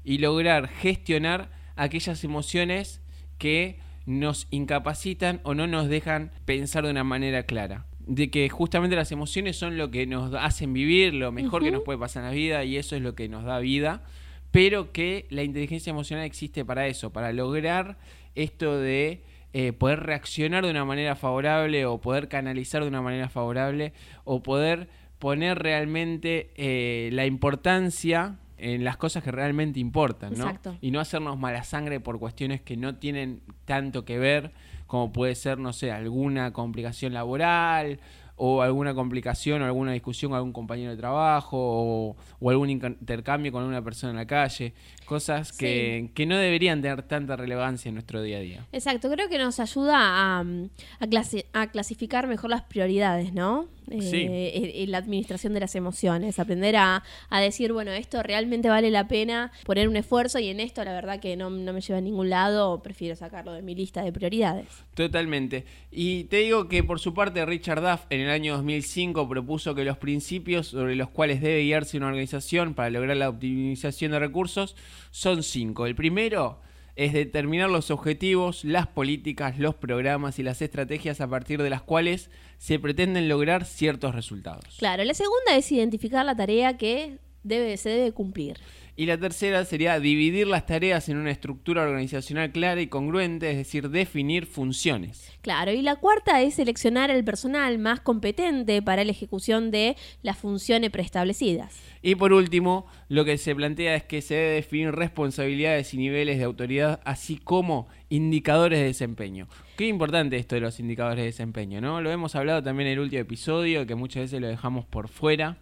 y 0.03 0.20
lograr 0.20 0.68
gestionar 0.68 1.50
aquellas 1.75 2.24
emociones 2.24 3.01
que 3.38 3.79
nos 4.06 4.48
incapacitan 4.50 5.39
o 5.44 5.53
no 5.53 5.68
nos 5.68 5.88
dejan 5.88 6.32
pensar 6.46 6.84
de 6.84 6.91
una 6.91 7.03
manera 7.03 7.44
clara. 7.44 7.86
De 8.00 8.32
que 8.32 8.50
justamente 8.50 8.96
las 8.96 9.12
emociones 9.12 9.56
son 9.56 9.77
lo 9.77 9.91
que 9.91 10.08
nos 10.08 10.34
hacen 10.34 10.74
vivir, 10.74 11.13
lo 11.13 11.32
mejor 11.32 11.63
que 11.63 11.72
nos 11.72 11.84
puede 11.84 12.00
pasar 12.00 12.24
en 12.24 12.29
la 12.29 12.36
vida 12.36 12.63
y 12.63 12.77
eso 12.77 12.96
es 12.96 13.03
lo 13.03 13.13
que 13.13 13.29
nos 13.29 13.44
da 13.44 13.60
vida, 13.60 14.03
pero 14.51 14.91
que 14.91 15.27
la 15.29 15.44
inteligencia 15.44 15.91
emocional 15.91 16.25
existe 16.25 16.65
para 16.65 16.88
eso, 16.88 17.13
para 17.13 17.32
lograr 17.34 18.00
esto 18.34 18.79
de 18.79 19.22
eh, 19.53 19.74
poder 19.74 20.01
reaccionar 20.01 20.63
de 20.65 20.72
una 20.72 20.86
manera 20.86 21.15
favorable 21.15 21.86
o 21.86 22.00
poder 22.00 22.29
canalizar 22.29 22.82
de 22.82 22.88
una 22.88 23.01
manera 23.01 23.29
favorable 23.29 23.94
o 24.24 24.41
poder 24.41 24.89
poner 25.20 25.60
realmente 25.60 26.51
eh, 26.56 27.10
la 27.13 27.25
importancia 27.25 28.38
en 28.59 28.83
las 28.83 28.97
cosas 28.97 29.23
que 29.23 29.31
realmente 29.31 29.79
importan, 29.79 30.33
¿no? 30.33 30.45
Exacto. 30.45 30.77
Y 30.81 30.91
no 30.91 30.99
hacernos 30.99 31.37
mala 31.37 31.63
sangre 31.63 31.99
por 31.99 32.19
cuestiones 32.19 32.61
que 32.61 32.77
no 32.77 32.95
tienen 32.95 33.41
tanto 33.65 34.05
que 34.05 34.19
ver, 34.19 34.51
como 34.87 35.11
puede 35.11 35.35
ser, 35.35 35.57
no 35.59 35.73
sé, 35.73 35.91
alguna 35.91 36.51
complicación 36.51 37.13
laboral 37.13 37.99
o 38.35 38.61
alguna 38.61 38.93
complicación 38.93 39.61
o 39.61 39.65
alguna 39.65 39.91
discusión 39.91 40.31
con 40.31 40.37
algún 40.37 40.53
compañero 40.53 40.91
de 40.91 40.97
trabajo 40.97 41.57
o, 41.59 42.15
o 42.39 42.49
algún 42.49 42.69
intercambio 42.69 43.51
con 43.51 43.63
una 43.63 43.81
persona 43.81 44.11
en 44.11 44.17
la 44.17 44.25
calle. 44.25 44.73
Cosas 45.09 45.51
que, 45.51 46.11
que 46.13 46.25
no 46.27 46.37
deberían 46.37 46.83
tener 46.83 47.01
tanta 47.01 47.35
relevancia 47.35 47.89
en 47.89 47.95
nuestro 47.95 48.21
día 48.21 48.37
a 48.37 48.41
día. 48.41 48.65
Exacto, 48.71 49.09
creo 49.09 49.27
que 49.27 49.39
nos 49.39 49.59
ayuda 49.59 49.95
a, 49.97 50.39
a, 50.41 51.07
clasi- 51.07 51.45
a 51.51 51.67
clasificar 51.71 52.27
mejor 52.27 52.51
las 52.51 52.61
prioridades, 52.61 53.33
¿no? 53.33 53.67
Sí. 53.89 54.27
Eh, 54.29 54.83
en 54.83 54.91
la 54.91 54.99
administración 54.99 55.55
de 55.55 55.61
las 55.61 55.73
emociones, 55.73 56.37
aprender 56.37 56.75
a, 56.75 57.03
a 57.31 57.41
decir, 57.41 57.73
bueno, 57.73 57.89
esto 57.89 58.21
realmente 58.21 58.69
vale 58.69 58.91
la 58.91 59.07
pena 59.07 59.51
poner 59.65 59.87
un 59.87 59.95
esfuerzo 59.95 60.37
y 60.37 60.47
en 60.49 60.59
esto 60.59 60.83
la 60.83 60.93
verdad 60.93 61.19
que 61.19 61.35
no, 61.35 61.49
no 61.49 61.73
me 61.73 61.81
lleva 61.81 61.97
a 61.97 62.01
ningún 62.01 62.29
lado, 62.29 62.83
prefiero 62.83 63.15
sacarlo 63.15 63.51
de 63.51 63.63
mi 63.63 63.73
lista 63.73 64.03
de 64.03 64.13
prioridades. 64.13 64.67
Totalmente. 64.93 65.65
Y 65.91 66.25
te 66.25 66.37
digo 66.37 66.67
que 66.67 66.83
por 66.83 66.99
su 66.99 67.15
parte 67.15 67.43
Richard 67.47 67.81
Duff 67.81 68.01
en 68.11 68.21
el 68.21 68.29
año 68.29 68.57
2005 68.57 69.27
propuso 69.27 69.73
que 69.73 69.83
los 69.83 69.97
principios 69.97 70.67
sobre 70.67 70.95
los 70.95 71.09
cuales 71.09 71.41
debe 71.41 71.63
guiarse 71.63 71.97
una 71.97 72.09
organización 72.09 72.75
para 72.75 72.91
lograr 72.91 73.17
la 73.17 73.29
optimización 73.29 74.11
de 74.11 74.19
recursos 74.19 74.75
son 75.12 75.44
cinco. 75.44 75.86
El 75.86 75.96
primero 75.96 76.60
es 76.96 77.13
determinar 77.13 77.70
los 77.70 77.91
objetivos, 77.91 78.65
las 78.65 78.88
políticas, 78.88 79.58
los 79.58 79.75
programas 79.75 80.38
y 80.38 80.44
las 80.44 80.62
estrategias 80.62 81.22
a 81.22 81.29
partir 81.29 81.62
de 81.62 81.70
las 81.70 81.82
cuales 81.82 82.29
se 82.58 82.77
pretenden 82.77 83.29
lograr 83.29 83.63
ciertos 83.63 84.13
resultados. 84.13 84.75
Claro, 84.77 85.06
la 85.06 85.13
segunda 85.13 85.56
es 85.56 85.72
identificar 85.72 86.25
la 86.25 86.36
tarea 86.36 86.75
que 86.77 87.20
debe, 87.43 87.77
se 87.77 87.89
debe 87.89 88.12
cumplir. 88.12 88.58
Y 89.00 89.05
la 89.05 89.17
tercera 89.17 89.63
sería 89.63 89.98
dividir 89.98 90.46
las 90.46 90.65
tareas 90.65 91.08
en 91.08 91.15
una 91.15 91.31
estructura 91.31 91.84
organizacional 91.84 92.51
clara 92.51 92.81
y 92.81 92.88
congruente, 92.88 93.50
es 93.50 93.55
decir, 93.55 93.89
definir 93.89 94.46
funciones. 94.46 95.31
Claro, 95.41 95.72
y 95.72 95.81
la 95.81 95.96
cuarta 95.96 96.41
es 96.41 96.55
seleccionar 96.55 97.10
el 97.10 97.24
personal 97.24 97.79
más 97.79 98.01
competente 98.01 98.81
para 98.81 99.05
la 99.05 99.12
ejecución 99.12 99.72
de 99.72 99.96
las 100.22 100.38
funciones 100.38 100.89
preestablecidas. 100.89 101.79
Y 102.01 102.15
por 102.15 102.34
último, 102.34 102.88
lo 103.08 103.24
que 103.24 103.38
se 103.38 103.55
plantea 103.55 103.96
es 103.96 104.03
que 104.03 104.22
se 104.22 104.34
debe 104.34 104.55
definir 104.55 104.91
responsabilidades 104.91 105.93
y 105.93 105.98
niveles 105.98 106.38
de 106.38 106.43
autoridad, 106.43 107.00
así 107.05 107.38
como 107.38 107.88
indicadores 108.10 108.79
de 108.79 108.86
desempeño. 108.86 109.48
Qué 109.77 109.88
importante 109.88 110.36
esto 110.36 110.55
de 110.55 110.62
los 110.62 110.77
indicadores 110.81 111.19
de 111.19 111.27
desempeño, 111.27 111.79
¿no? 111.79 112.01
Lo 112.01 112.12
hemos 112.12 112.36
hablado 112.36 112.62
también 112.62 112.88
en 112.88 112.93
el 112.96 113.00
último 113.00 113.22
episodio, 113.22 113.88
que 113.88 113.96
muchas 113.96 114.24
veces 114.24 114.41
lo 114.41 114.48
dejamos 114.48 114.86
por 114.86 115.08
fuera. 115.08 115.58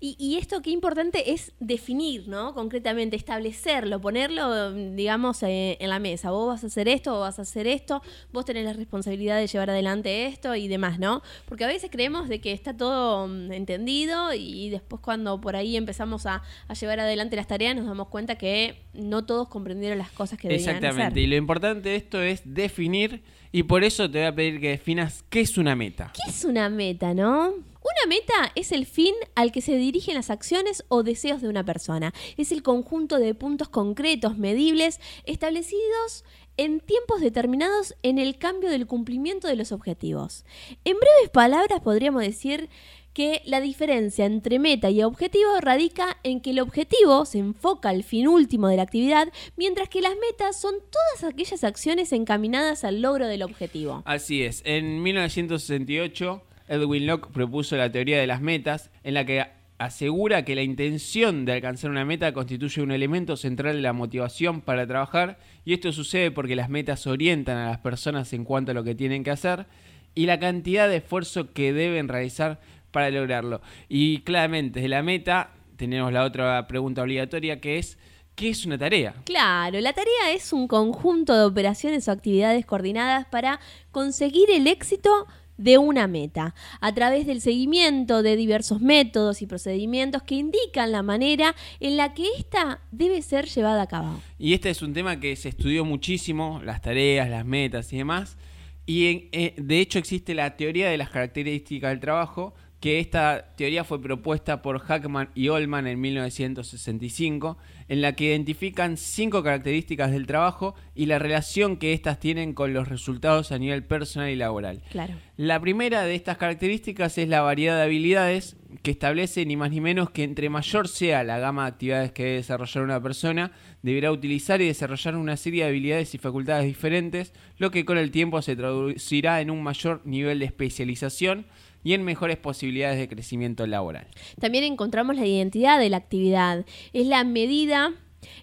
Y, 0.00 0.16
y 0.18 0.38
esto 0.38 0.62
qué 0.62 0.70
importante 0.70 1.32
es 1.32 1.52
definir, 1.60 2.28
¿no? 2.28 2.54
Concretamente, 2.54 3.16
establecerlo, 3.16 4.00
ponerlo, 4.00 4.72
digamos, 4.72 5.42
eh, 5.42 5.76
en 5.80 5.90
la 5.90 5.98
mesa. 5.98 6.30
Vos 6.30 6.48
vas 6.48 6.64
a 6.64 6.66
hacer 6.68 6.88
esto, 6.88 7.12
vos 7.12 7.20
vas 7.20 7.38
a 7.38 7.42
hacer 7.42 7.66
esto, 7.66 8.02
vos 8.32 8.44
tenés 8.44 8.64
la 8.64 8.72
responsabilidad 8.72 9.38
de 9.38 9.46
llevar 9.46 9.70
adelante 9.70 10.26
esto 10.26 10.54
y 10.54 10.68
demás, 10.68 10.98
¿no? 10.98 11.22
Porque 11.46 11.64
a 11.64 11.68
veces 11.68 11.90
creemos 11.90 12.28
de 12.28 12.40
que 12.40 12.52
está 12.52 12.76
todo 12.76 13.26
mm, 13.28 13.52
entendido 13.52 14.32
y 14.34 14.70
después 14.70 15.00
cuando 15.02 15.40
por 15.40 15.56
ahí 15.56 15.76
empezamos 15.76 16.26
a, 16.26 16.42
a 16.68 16.74
llevar 16.74 17.00
adelante 17.00 17.36
las 17.36 17.46
tareas 17.46 17.76
nos 17.76 17.86
damos 17.86 18.08
cuenta 18.08 18.36
que 18.36 18.82
no 18.94 19.24
todos 19.24 19.48
comprendieron 19.48 19.98
las 19.98 20.10
cosas 20.10 20.38
que 20.38 20.48
debían 20.48 20.68
Exactamente. 20.68 21.02
hacer. 21.04 21.18
Y 21.18 21.26
lo 21.26 21.36
importante 21.36 21.90
de 21.90 21.96
esto 21.96 22.20
es 22.20 22.42
definir, 22.44 23.22
y 23.52 23.64
por 23.64 23.84
eso 23.84 24.10
te 24.10 24.18
voy 24.18 24.26
a 24.26 24.34
pedir 24.34 24.60
que 24.60 24.70
definas 24.70 25.24
qué 25.28 25.40
es 25.40 25.58
una 25.58 25.76
meta. 25.76 26.12
¿Qué 26.14 26.30
es 26.30 26.44
una 26.44 26.68
meta, 26.68 27.14
no? 27.14 27.52
Una 27.92 28.08
meta 28.08 28.52
es 28.54 28.72
el 28.72 28.86
fin 28.86 29.14
al 29.34 29.52
que 29.52 29.60
se 29.60 29.76
dirigen 29.76 30.14
las 30.14 30.30
acciones 30.30 30.84
o 30.88 31.02
deseos 31.02 31.42
de 31.42 31.48
una 31.48 31.64
persona. 31.64 32.14
Es 32.38 32.50
el 32.50 32.62
conjunto 32.62 33.18
de 33.18 33.34
puntos 33.34 33.68
concretos, 33.68 34.38
medibles, 34.38 34.98
establecidos 35.24 36.24
en 36.56 36.80
tiempos 36.80 37.20
determinados 37.20 37.94
en 38.02 38.18
el 38.18 38.38
cambio 38.38 38.70
del 38.70 38.86
cumplimiento 38.86 39.46
de 39.46 39.56
los 39.56 39.72
objetivos. 39.72 40.44
En 40.84 40.96
breves 40.96 41.30
palabras 41.32 41.80
podríamos 41.80 42.22
decir 42.22 42.70
que 43.12 43.42
la 43.44 43.60
diferencia 43.60 44.24
entre 44.24 44.58
meta 44.58 44.88
y 44.88 45.02
objetivo 45.02 45.60
radica 45.60 46.18
en 46.22 46.40
que 46.40 46.50
el 46.50 46.60
objetivo 46.60 47.26
se 47.26 47.40
enfoca 47.40 47.90
al 47.90 48.04
fin 48.04 48.26
último 48.26 48.68
de 48.68 48.76
la 48.76 48.84
actividad, 48.84 49.30
mientras 49.56 49.90
que 49.90 50.00
las 50.00 50.14
metas 50.16 50.58
son 50.58 50.76
todas 50.90 51.30
aquellas 51.30 51.62
acciones 51.62 52.12
encaminadas 52.12 52.84
al 52.84 53.02
logro 53.02 53.26
del 53.26 53.42
objetivo. 53.42 54.02
Así 54.06 54.42
es. 54.42 54.62
En 54.64 55.02
1968, 55.02 56.42
Edwin 56.72 57.06
Locke 57.06 57.30
propuso 57.30 57.76
la 57.76 57.92
teoría 57.92 58.18
de 58.18 58.26
las 58.26 58.40
metas, 58.40 58.90
en 59.04 59.12
la 59.12 59.26
que 59.26 59.44
asegura 59.76 60.46
que 60.46 60.54
la 60.54 60.62
intención 60.62 61.44
de 61.44 61.52
alcanzar 61.52 61.90
una 61.90 62.06
meta 62.06 62.32
constituye 62.32 62.80
un 62.80 62.92
elemento 62.92 63.36
central 63.36 63.76
de 63.76 63.82
la 63.82 63.92
motivación 63.92 64.62
para 64.62 64.86
trabajar, 64.86 65.38
y 65.66 65.74
esto 65.74 65.92
sucede 65.92 66.30
porque 66.30 66.56
las 66.56 66.70
metas 66.70 67.06
orientan 67.06 67.58
a 67.58 67.68
las 67.68 67.78
personas 67.78 68.32
en 68.32 68.44
cuanto 68.44 68.70
a 68.70 68.74
lo 68.74 68.84
que 68.84 68.94
tienen 68.94 69.22
que 69.22 69.30
hacer 69.30 69.66
y 70.14 70.24
la 70.24 70.38
cantidad 70.38 70.88
de 70.88 70.96
esfuerzo 70.96 71.52
que 71.52 71.74
deben 71.74 72.08
realizar 72.08 72.58
para 72.90 73.10
lograrlo. 73.10 73.60
Y 73.90 74.20
claramente, 74.20 74.80
de 74.80 74.88
la 74.88 75.02
meta 75.02 75.50
tenemos 75.76 76.10
la 76.10 76.24
otra 76.24 76.66
pregunta 76.68 77.02
obligatoria 77.02 77.60
que 77.60 77.78
es, 77.78 77.98
¿qué 78.34 78.48
es 78.48 78.64
una 78.64 78.78
tarea? 78.78 79.14
Claro, 79.24 79.78
la 79.78 79.92
tarea 79.92 80.32
es 80.32 80.54
un 80.54 80.68
conjunto 80.68 81.36
de 81.36 81.44
operaciones 81.44 82.08
o 82.08 82.12
actividades 82.12 82.64
coordinadas 82.64 83.26
para 83.26 83.60
conseguir 83.90 84.50
el 84.50 84.66
éxito 84.66 85.26
de 85.62 85.78
una 85.78 86.06
meta, 86.06 86.54
a 86.80 86.92
través 86.94 87.26
del 87.26 87.40
seguimiento 87.40 88.22
de 88.22 88.36
diversos 88.36 88.80
métodos 88.80 89.42
y 89.42 89.46
procedimientos 89.46 90.22
que 90.22 90.34
indican 90.36 90.92
la 90.92 91.02
manera 91.02 91.54
en 91.80 91.96
la 91.96 92.14
que 92.14 92.24
ésta 92.38 92.80
debe 92.90 93.22
ser 93.22 93.46
llevada 93.46 93.82
a 93.82 93.86
cabo. 93.86 94.20
Y 94.38 94.54
este 94.54 94.70
es 94.70 94.82
un 94.82 94.92
tema 94.92 95.20
que 95.20 95.36
se 95.36 95.48
estudió 95.48 95.84
muchísimo, 95.84 96.60
las 96.64 96.80
tareas, 96.82 97.28
las 97.30 97.44
metas 97.44 97.92
y 97.92 97.98
demás. 97.98 98.36
Y 98.84 99.06
en- 99.06 99.28
eh, 99.32 99.54
de 99.56 99.78
hecho 99.80 99.98
existe 99.98 100.34
la 100.34 100.56
teoría 100.56 100.90
de 100.90 100.96
las 100.96 101.10
características 101.10 101.90
del 101.90 102.00
trabajo, 102.00 102.54
que 102.82 102.98
esta 102.98 103.54
teoría 103.54 103.84
fue 103.84 104.02
propuesta 104.02 104.60
por 104.60 104.80
Hackman 104.80 105.28
y 105.36 105.50
Ollman 105.50 105.86
en 105.86 106.00
1965, 106.00 107.56
en 107.86 108.02
la 108.02 108.16
que 108.16 108.24
identifican 108.24 108.96
cinco 108.96 109.44
características 109.44 110.10
del 110.10 110.26
trabajo 110.26 110.74
y 110.92 111.06
la 111.06 111.20
relación 111.20 111.76
que 111.76 111.92
éstas 111.92 112.18
tienen 112.18 112.54
con 112.54 112.72
los 112.72 112.88
resultados 112.88 113.52
a 113.52 113.58
nivel 113.58 113.84
personal 113.84 114.30
y 114.30 114.34
laboral. 114.34 114.82
Claro. 114.90 115.14
La 115.36 115.60
primera 115.60 116.02
de 116.02 116.16
estas 116.16 116.38
características 116.38 117.18
es 117.18 117.28
la 117.28 117.42
variedad 117.42 117.76
de 117.76 117.84
habilidades 117.84 118.56
que 118.82 118.90
establece 118.90 119.46
ni 119.46 119.56
más 119.56 119.70
ni 119.70 119.80
menos 119.80 120.10
que 120.10 120.24
entre 120.24 120.50
mayor 120.50 120.88
sea 120.88 121.22
la 121.22 121.38
gama 121.38 121.62
de 121.62 121.68
actividades 121.68 122.10
que 122.10 122.24
debe 122.24 122.36
desarrollar 122.36 122.82
una 122.82 123.00
persona, 123.00 123.52
deberá 123.82 124.10
utilizar 124.10 124.60
y 124.60 124.66
desarrollar 124.66 125.14
una 125.14 125.36
serie 125.36 125.62
de 125.62 125.68
habilidades 125.68 126.16
y 126.16 126.18
facultades 126.18 126.66
diferentes, 126.66 127.32
lo 127.58 127.70
que 127.70 127.84
con 127.84 127.96
el 127.96 128.10
tiempo 128.10 128.42
se 128.42 128.56
traducirá 128.56 129.40
en 129.40 129.52
un 129.52 129.62
mayor 129.62 130.00
nivel 130.04 130.40
de 130.40 130.46
especialización 130.46 131.46
y 131.84 131.94
en 131.94 132.02
mejores 132.02 132.36
posibilidades 132.36 132.98
de 132.98 133.08
crecimiento 133.08 133.66
laboral. 133.66 134.06
También 134.40 134.64
encontramos 134.64 135.16
la 135.16 135.26
identidad 135.26 135.78
de 135.78 135.90
la 135.90 135.96
actividad. 135.98 136.64
Es 136.92 137.06
la 137.06 137.24
medida 137.24 137.92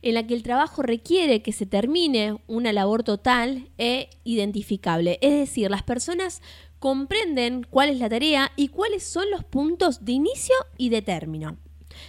en 0.01 0.13
la 0.13 0.27
que 0.27 0.33
el 0.33 0.43
trabajo 0.43 0.81
requiere 0.81 1.41
que 1.41 1.51
se 1.51 1.65
termine 1.65 2.37
una 2.47 2.73
labor 2.73 3.03
total 3.03 3.69
e 3.77 4.09
identificable. 4.23 5.19
Es 5.21 5.33
decir, 5.33 5.69
las 5.71 5.83
personas 5.83 6.41
comprenden 6.79 7.65
cuál 7.69 7.89
es 7.89 7.99
la 7.99 8.09
tarea 8.09 8.51
y 8.55 8.69
cuáles 8.69 9.03
son 9.03 9.29
los 9.31 9.43
puntos 9.43 10.05
de 10.05 10.13
inicio 10.13 10.55
y 10.77 10.89
de 10.89 11.01
término. 11.01 11.57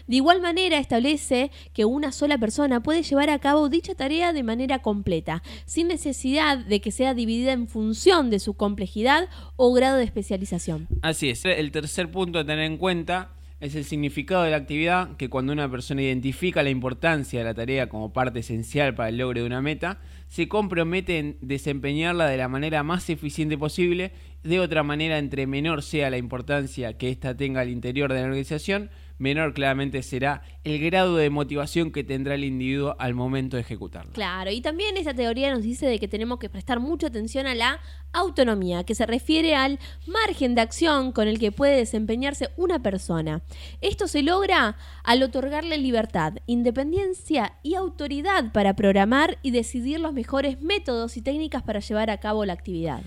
De 0.07 0.17
igual 0.17 0.41
manera, 0.41 0.79
establece 0.79 1.51
que 1.73 1.85
una 1.85 2.13
sola 2.13 2.39
persona 2.39 2.83
puede 2.83 3.03
llevar 3.03 3.31
a 3.31 3.39
cabo 3.39 3.69
dicha 3.69 3.95
tarea 3.95 4.33
de 4.33 4.43
manera 4.43 4.81
completa, 4.81 5.43
sin 5.67 5.89
necesidad 5.89 6.59
de 6.59 6.81
que 6.81 6.91
sea 6.91 7.15
dividida 7.15 7.53
en 7.53 7.69
función 7.69 8.31
de 8.31 8.39
su 8.39 8.55
complejidad 8.55 9.29
o 9.57 9.73
grado 9.73 9.97
de 9.97 10.05
especialización. 10.05 10.89
Así 11.03 11.31
es. 11.31 11.45
El 11.45 11.71
tercer 11.71 12.11
punto 12.11 12.39
a 12.39 12.45
tener 12.45 12.65
en 12.65 12.77
cuenta 12.77 13.31
es 13.61 13.75
el 13.75 13.85
significado 13.85 14.43
de 14.43 14.51
la 14.51 14.57
actividad, 14.57 15.17
que 15.19 15.29
cuando 15.29 15.53
una 15.53 15.71
persona 15.71 16.01
identifica 16.01 16.63
la 16.63 16.71
importancia 16.71 17.41
de 17.41 17.45
la 17.45 17.55
tarea 17.55 17.91
como 17.91 18.13
parte 18.13 18.41
esencial 18.41 18.95
para 18.95 19.11
el 19.11 19.19
logro 19.19 19.41
de 19.41 19.47
una 19.47 19.61
meta, 19.61 19.99
se 20.29 20.49
compromete 20.49 21.19
en 21.19 21.37
desempeñarla 21.43 22.27
de 22.27 22.39
la 22.39 22.49
manera 22.49 22.83
más 22.83 23.11
eficiente 23.11 23.59
posible, 23.59 24.13
de 24.43 24.61
otra 24.61 24.83
manera 24.83 25.19
entre 25.19 25.47
menor 25.47 25.83
sea 25.83 26.09
la 26.09 26.17
importancia 26.17 26.97
que 26.97 27.11
ésta 27.11 27.37
tenga 27.37 27.61
al 27.61 27.69
interior 27.69 28.11
de 28.11 28.21
la 28.21 28.27
organización, 28.27 28.89
menor 29.21 29.53
claramente 29.53 30.03
será 30.03 30.43
el 30.65 30.81
grado 30.81 31.17
de 31.17 31.31
motivación 31.31 31.93
que 31.93 32.03
tendrá 32.03 32.35
el 32.35 32.45
individuo 32.45 32.97
al 32.99 33.15
momento 33.15 33.57
de 33.57 33.63
ejecutarla. 33.63 34.13
Claro, 34.13 34.51
y 34.51 34.61
también 34.61 34.97
esta 34.97 35.15
teoría 35.15 35.53
nos 35.53 35.63
dice 35.63 35.87
de 35.87 35.99
que 35.99 36.09
tenemos 36.09 36.39
que 36.39 36.49
prestar 36.49 36.81
mucha 36.81 37.09
atención 37.09 37.47
a 37.47 37.55
la 37.55 37.81
autonomía, 38.13 38.85
que 38.85 38.95
se 38.95 39.07
refiere 39.07 39.55
al 39.55 39.79
margen 40.07 40.55
de 40.55 40.63
acción 40.63 41.13
con 41.13 41.29
el 41.29 41.39
que 41.39 41.53
puede 41.53 41.77
desempeñarse 41.77 42.49
una 42.57 42.83
persona. 42.83 43.43
Esto 43.81 44.09
se 44.09 44.23
logra 44.23 44.77
al 45.05 45.23
otorgarle 45.23 45.79
libertad, 45.79 46.35
independencia 46.47 47.55
y 47.63 47.75
autoridad 47.75 48.53
para 48.53 48.75
programar 48.75 49.39
y 49.43 49.51
decidir 49.51 50.01
los 50.01 50.13
mejores 50.13 50.61
métodos 50.63 51.17
y 51.17 51.23
técnicas 51.23 51.63
para 51.63 51.81
llevar 51.81 52.11
a 52.11 52.19
cabo 52.19 52.45
la 52.45 52.55
actividad. 52.55 53.03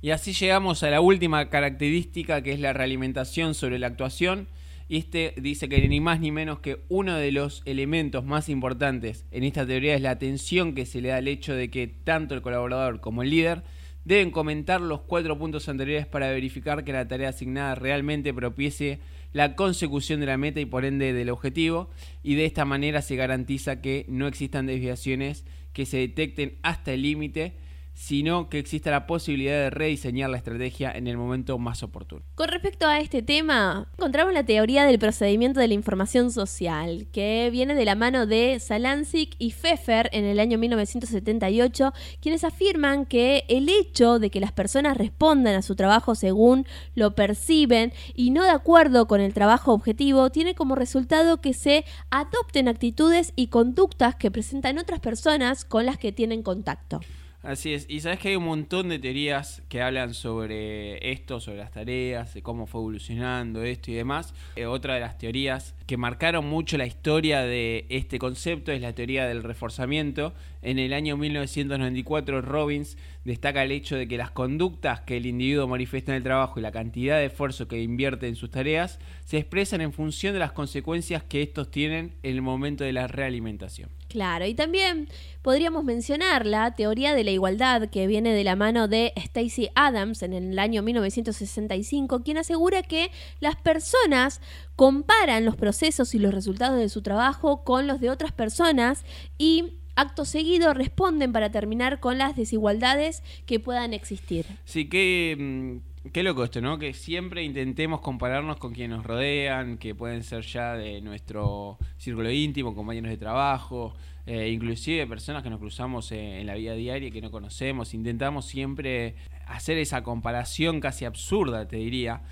Y 0.00 0.10
así 0.10 0.32
llegamos 0.32 0.84
a 0.84 0.90
la 0.90 1.00
última 1.00 1.48
característica 1.48 2.42
que 2.42 2.52
es 2.52 2.60
la 2.60 2.72
realimentación 2.72 3.54
sobre 3.54 3.78
la 3.78 3.88
actuación. 3.88 4.46
Y 4.88 4.98
este 4.98 5.34
dice 5.36 5.68
que 5.68 5.88
ni 5.88 6.00
más 6.00 6.20
ni 6.20 6.30
menos 6.30 6.60
que 6.60 6.84
uno 6.88 7.16
de 7.16 7.32
los 7.32 7.62
elementos 7.64 8.24
más 8.24 8.48
importantes 8.48 9.24
en 9.30 9.42
esta 9.42 9.66
teoría 9.66 9.94
es 9.94 10.00
la 10.00 10.10
atención 10.10 10.74
que 10.74 10.86
se 10.86 11.00
le 11.00 11.08
da 11.08 11.16
al 11.16 11.28
hecho 11.28 11.54
de 11.54 11.70
que 11.70 11.88
tanto 11.88 12.34
el 12.34 12.42
colaborador 12.42 13.00
como 13.00 13.22
el 13.22 13.30
líder 13.30 13.64
Deben 14.06 14.30
comentar 14.30 14.80
los 14.80 15.00
cuatro 15.00 15.36
puntos 15.36 15.68
anteriores 15.68 16.06
para 16.06 16.30
verificar 16.30 16.84
que 16.84 16.92
la 16.92 17.08
tarea 17.08 17.30
asignada 17.30 17.74
realmente 17.74 18.32
propicie 18.32 19.00
la 19.32 19.56
consecución 19.56 20.20
de 20.20 20.26
la 20.26 20.36
meta 20.36 20.60
y 20.60 20.64
por 20.64 20.84
ende 20.84 21.12
del 21.12 21.28
objetivo. 21.28 21.90
Y 22.22 22.36
de 22.36 22.44
esta 22.44 22.64
manera 22.64 23.02
se 23.02 23.16
garantiza 23.16 23.80
que 23.80 24.06
no 24.06 24.28
existan 24.28 24.66
desviaciones 24.66 25.44
que 25.72 25.86
se 25.86 25.96
detecten 25.96 26.56
hasta 26.62 26.92
el 26.92 27.02
límite 27.02 27.54
sino 27.96 28.50
que 28.50 28.58
exista 28.58 28.90
la 28.90 29.06
posibilidad 29.06 29.54
de 29.54 29.70
rediseñar 29.70 30.28
la 30.28 30.36
estrategia 30.36 30.92
en 30.92 31.06
el 31.06 31.16
momento 31.16 31.58
más 31.58 31.82
oportuno. 31.82 32.22
Con 32.34 32.48
respecto 32.48 32.86
a 32.86 33.00
este 33.00 33.22
tema, 33.22 33.88
encontramos 33.94 34.34
la 34.34 34.44
teoría 34.44 34.84
del 34.84 34.98
procedimiento 34.98 35.60
de 35.60 35.68
la 35.68 35.74
información 35.74 36.30
social, 36.30 37.08
que 37.10 37.48
viene 37.50 37.74
de 37.74 37.86
la 37.86 37.94
mano 37.94 38.26
de 38.26 38.60
Salancic 38.60 39.34
y 39.38 39.52
Pfeffer 39.52 40.10
en 40.12 40.26
el 40.26 40.40
año 40.40 40.58
1978, 40.58 41.94
quienes 42.20 42.44
afirman 42.44 43.06
que 43.06 43.44
el 43.48 43.70
hecho 43.70 44.18
de 44.18 44.30
que 44.30 44.40
las 44.40 44.52
personas 44.52 44.98
respondan 44.98 45.54
a 45.54 45.62
su 45.62 45.74
trabajo 45.74 46.14
según 46.14 46.66
lo 46.94 47.14
perciben 47.14 47.94
y 48.14 48.30
no 48.30 48.44
de 48.44 48.50
acuerdo 48.50 49.06
con 49.08 49.22
el 49.22 49.32
trabajo 49.32 49.72
objetivo, 49.72 50.28
tiene 50.30 50.54
como 50.54 50.74
resultado 50.74 51.40
que 51.40 51.54
se 51.54 51.86
adopten 52.10 52.68
actitudes 52.68 53.32
y 53.36 53.46
conductas 53.46 54.16
que 54.16 54.30
presentan 54.30 54.76
otras 54.76 55.00
personas 55.00 55.64
con 55.64 55.86
las 55.86 55.96
que 55.96 56.12
tienen 56.12 56.42
contacto. 56.42 57.00
Así 57.46 57.74
es, 57.74 57.86
y 57.88 58.00
sabes 58.00 58.18
que 58.18 58.30
hay 58.30 58.34
un 58.34 58.42
montón 58.42 58.88
de 58.88 58.98
teorías 58.98 59.62
que 59.68 59.80
hablan 59.80 60.14
sobre 60.14 61.12
esto, 61.12 61.38
sobre 61.38 61.58
las 61.58 61.70
tareas, 61.70 62.34
de 62.34 62.42
cómo 62.42 62.66
fue 62.66 62.80
evolucionando 62.80 63.62
esto 63.62 63.92
y 63.92 63.94
demás. 63.94 64.34
Eh, 64.56 64.66
otra 64.66 64.94
de 64.94 65.00
las 65.00 65.16
teorías 65.16 65.76
que 65.86 65.96
marcaron 65.96 66.44
mucho 66.44 66.76
la 66.76 66.86
historia 66.86 67.42
de 67.42 67.86
este 67.88 68.18
concepto 68.18 68.72
es 68.72 68.80
la 68.80 68.96
teoría 68.96 69.28
del 69.28 69.44
reforzamiento. 69.44 70.34
En 70.60 70.80
el 70.80 70.92
año 70.92 71.16
1994 71.16 72.42
Robbins 72.42 72.98
destaca 73.24 73.62
el 73.62 73.70
hecho 73.70 73.94
de 73.94 74.08
que 74.08 74.18
las 74.18 74.32
conductas 74.32 75.02
que 75.02 75.16
el 75.16 75.26
individuo 75.26 75.68
manifiesta 75.68 76.10
en 76.10 76.16
el 76.16 76.24
trabajo 76.24 76.58
y 76.58 76.64
la 76.64 76.72
cantidad 76.72 77.18
de 77.18 77.26
esfuerzo 77.26 77.68
que 77.68 77.80
invierte 77.80 78.26
en 78.26 78.34
sus 78.34 78.50
tareas 78.50 78.98
se 79.24 79.38
expresan 79.38 79.82
en 79.82 79.92
función 79.92 80.32
de 80.32 80.40
las 80.40 80.50
consecuencias 80.50 81.22
que 81.22 81.42
estos 81.42 81.70
tienen 81.70 82.14
en 82.24 82.34
el 82.34 82.42
momento 82.42 82.82
de 82.82 82.92
la 82.92 83.06
realimentación. 83.06 83.95
Claro, 84.08 84.46
y 84.46 84.54
también 84.54 85.08
podríamos 85.42 85.84
mencionar 85.84 86.46
la 86.46 86.74
teoría 86.74 87.14
de 87.14 87.24
la 87.24 87.32
igualdad 87.32 87.88
que 87.88 88.06
viene 88.06 88.32
de 88.32 88.44
la 88.44 88.56
mano 88.56 88.88
de 88.88 89.12
Stacy 89.16 89.68
Adams 89.74 90.22
en 90.22 90.32
el 90.32 90.58
año 90.58 90.82
1965, 90.82 92.22
quien 92.22 92.38
asegura 92.38 92.82
que 92.82 93.10
las 93.40 93.56
personas 93.56 94.40
comparan 94.76 95.44
los 95.44 95.56
procesos 95.56 96.14
y 96.14 96.18
los 96.18 96.32
resultados 96.32 96.78
de 96.78 96.88
su 96.88 97.02
trabajo 97.02 97.64
con 97.64 97.86
los 97.86 98.00
de 98.00 98.10
otras 98.10 98.32
personas 98.32 99.04
y 99.38 99.72
acto 99.96 100.24
seguido 100.24 100.74
responden 100.74 101.32
para 101.32 101.50
terminar 101.50 102.00
con 102.00 102.18
las 102.18 102.36
desigualdades 102.36 103.22
que 103.46 103.58
puedan 103.58 103.94
existir. 103.94 104.46
Sí, 104.64 104.88
que 104.88 105.36
mm, 105.38 105.95
Qué 106.12 106.22
loco 106.22 106.44
esto, 106.44 106.60
¿no? 106.60 106.78
Que 106.78 106.92
siempre 106.92 107.42
intentemos 107.42 108.00
compararnos 108.00 108.58
con 108.58 108.72
quienes 108.72 108.98
nos 108.98 109.06
rodean, 109.06 109.78
que 109.78 109.94
pueden 109.94 110.22
ser 110.22 110.42
ya 110.42 110.74
de 110.74 111.00
nuestro 111.00 111.78
círculo 111.96 112.30
íntimo, 112.30 112.74
compañeros 112.74 113.10
de 113.10 113.16
trabajo, 113.16 113.94
eh, 114.26 114.50
inclusive 114.50 115.06
personas 115.06 115.42
que 115.42 115.50
nos 115.50 115.58
cruzamos 115.58 116.12
en 116.12 116.46
la 116.46 116.54
vida 116.54 116.74
diaria 116.74 117.08
y 117.08 117.10
que 117.12 117.22
no 117.22 117.30
conocemos. 117.30 117.94
Intentamos 117.94 118.44
siempre 118.44 119.14
hacer 119.46 119.78
esa 119.78 120.02
comparación 120.02 120.80
casi 120.80 121.06
absurda, 121.06 121.66
te 121.66 121.76
diría. 121.76 122.22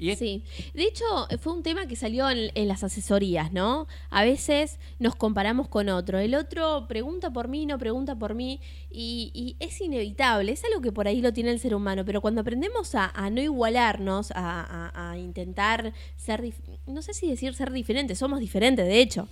Sí, 0.00 0.42
de 0.74 0.84
hecho 0.84 1.04
fue 1.40 1.52
un 1.52 1.62
tema 1.62 1.86
que 1.86 1.94
salió 1.94 2.30
en, 2.30 2.50
las 2.68 2.82
asesorías, 2.82 3.52
¿no? 3.52 3.86
A 4.08 4.24
veces 4.24 4.78
nos 4.98 5.14
comparamos 5.14 5.68
con 5.68 5.88
otro, 5.90 6.18
el 6.18 6.34
otro 6.34 6.86
pregunta 6.88 7.30
por 7.30 7.48
mí, 7.48 7.66
no 7.66 7.78
pregunta 7.78 8.16
por 8.16 8.34
mí, 8.34 8.60
y, 8.90 9.56
es 9.60 9.80
inevitable, 9.80 10.52
es 10.52 10.64
algo 10.64 10.80
que 10.80 10.92
por 10.92 11.06
ahí 11.06 11.20
lo 11.20 11.32
tiene 11.32 11.50
el 11.50 11.60
ser 11.60 11.74
humano, 11.74 12.04
pero 12.04 12.20
cuando 12.20 12.40
aprendemos 12.40 12.94
a, 12.94 13.12
no 13.30 13.40
igualarnos, 13.40 14.32
a, 14.34 15.10
a 15.10 15.18
intentar 15.18 15.92
ser, 16.16 16.42
no 16.86 17.02
sé 17.02 17.12
si 17.12 17.28
decir 17.28 17.54
ser 17.54 17.70
diferentes, 17.70 18.18
somos 18.18 18.40
diferentes, 18.40 18.86
de 18.86 19.00
hecho. 19.00 19.28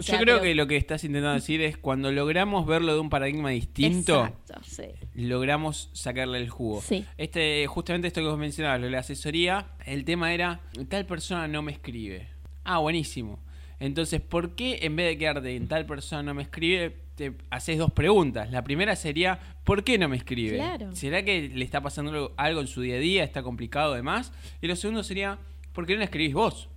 Yo 0.00 0.18
creo 0.18 0.40
que 0.40 0.54
lo 0.54 0.66
que 0.66 0.76
estás 0.76 1.04
intentando 1.04 1.34
decir 1.34 1.60
es 1.60 1.76
cuando 1.76 2.12
logramos 2.12 2.66
verlo 2.66 2.94
de 2.94 3.00
un 3.00 3.10
paradigma 3.10 3.50
distinto, 3.50 4.30
logramos 5.14 5.90
sacarle 5.92 6.38
el 6.38 6.50
jugo. 6.50 6.82
Este, 7.16 7.66
justamente 7.66 8.08
esto 8.08 8.20
que 8.20 8.26
vos 8.26 8.38
mencionabas, 8.38 8.80
lo 8.80 8.86
de 8.86 8.92
la 8.92 9.00
asesoría, 9.00 9.68
el 9.84 10.04
tema 10.04 10.32
era, 10.34 10.60
tal 10.88 11.06
persona 11.06 11.48
no 11.48 11.62
me 11.62 11.72
escribe. 11.72 12.28
Ah, 12.64 12.78
buenísimo. 12.78 13.38
Entonces, 13.78 14.20
¿por 14.20 14.54
qué 14.54 14.80
en 14.82 14.96
vez 14.96 15.06
de 15.06 15.18
quedarte 15.18 15.54
en 15.54 15.68
tal 15.68 15.84
persona 15.86 16.22
no 16.22 16.34
me 16.34 16.42
escribe, 16.42 16.96
te 17.14 17.32
haces 17.50 17.78
dos 17.78 17.92
preguntas? 17.92 18.50
La 18.50 18.64
primera 18.64 18.96
sería, 18.96 19.38
¿por 19.64 19.84
qué 19.84 19.98
no 19.98 20.08
me 20.08 20.16
escribe? 20.16 20.60
¿Será 20.92 21.22
que 21.22 21.48
le 21.48 21.64
está 21.64 21.80
pasando 21.80 22.32
algo 22.36 22.60
en 22.60 22.66
su 22.66 22.80
día 22.80 22.96
a 22.96 22.98
día? 22.98 23.24
¿Está 23.24 23.42
complicado 23.42 23.92
además? 23.92 24.32
Y 24.62 24.66
lo 24.66 24.76
segundo 24.76 25.02
sería, 25.02 25.38
¿por 25.72 25.86
qué 25.86 25.92
no 25.92 25.98
le 25.98 26.04
escribís 26.06 26.34
vos? 26.34 26.68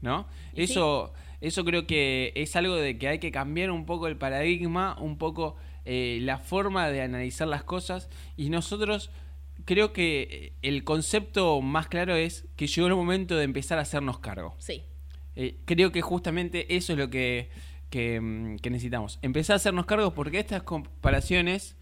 ¿No? 0.00 0.26
Eso... 0.54 1.12
Eso 1.40 1.64
creo 1.64 1.86
que 1.86 2.32
es 2.34 2.56
algo 2.56 2.74
de 2.74 2.98
que 2.98 3.08
hay 3.08 3.18
que 3.18 3.30
cambiar 3.30 3.70
un 3.70 3.86
poco 3.86 4.06
el 4.06 4.16
paradigma, 4.16 4.96
un 5.00 5.18
poco 5.18 5.56
eh, 5.84 6.18
la 6.22 6.38
forma 6.38 6.88
de 6.88 7.02
analizar 7.02 7.46
las 7.46 7.62
cosas 7.62 8.08
y 8.36 8.50
nosotros 8.50 9.10
creo 9.64 9.92
que 9.92 10.54
el 10.62 10.84
concepto 10.84 11.60
más 11.60 11.88
claro 11.88 12.16
es 12.16 12.46
que 12.56 12.66
llegó 12.66 12.88
el 12.88 12.94
momento 12.94 13.36
de 13.36 13.44
empezar 13.44 13.78
a 13.78 13.82
hacernos 13.82 14.18
cargo. 14.18 14.54
Sí. 14.58 14.82
Eh, 15.34 15.58
creo 15.64 15.92
que 15.92 16.02
justamente 16.02 16.74
eso 16.76 16.94
es 16.94 16.98
lo 16.98 17.10
que, 17.10 17.50
mm, 17.92 18.56
que, 18.56 18.70
necesitamos. 18.70 19.18
Empezar 19.22 19.54
a 19.54 19.56
hacernos 19.58 19.86
cargo 19.86 20.14
porque 20.14 20.38
estas 20.38 20.62
comparaciones 20.62 21.76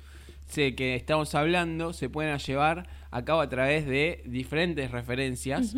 sé, 0.46 0.74
que 0.74 0.96
estamos 0.96 1.34
hablando 1.34 1.92
se 1.92 2.08
pueden 2.08 2.36
llevar 2.38 2.88
a 3.10 3.24
cabo 3.24 3.40
a 3.40 3.48
través 3.48 3.86
de 3.86 4.22
diferentes 4.26 4.90
referencias 4.90 5.74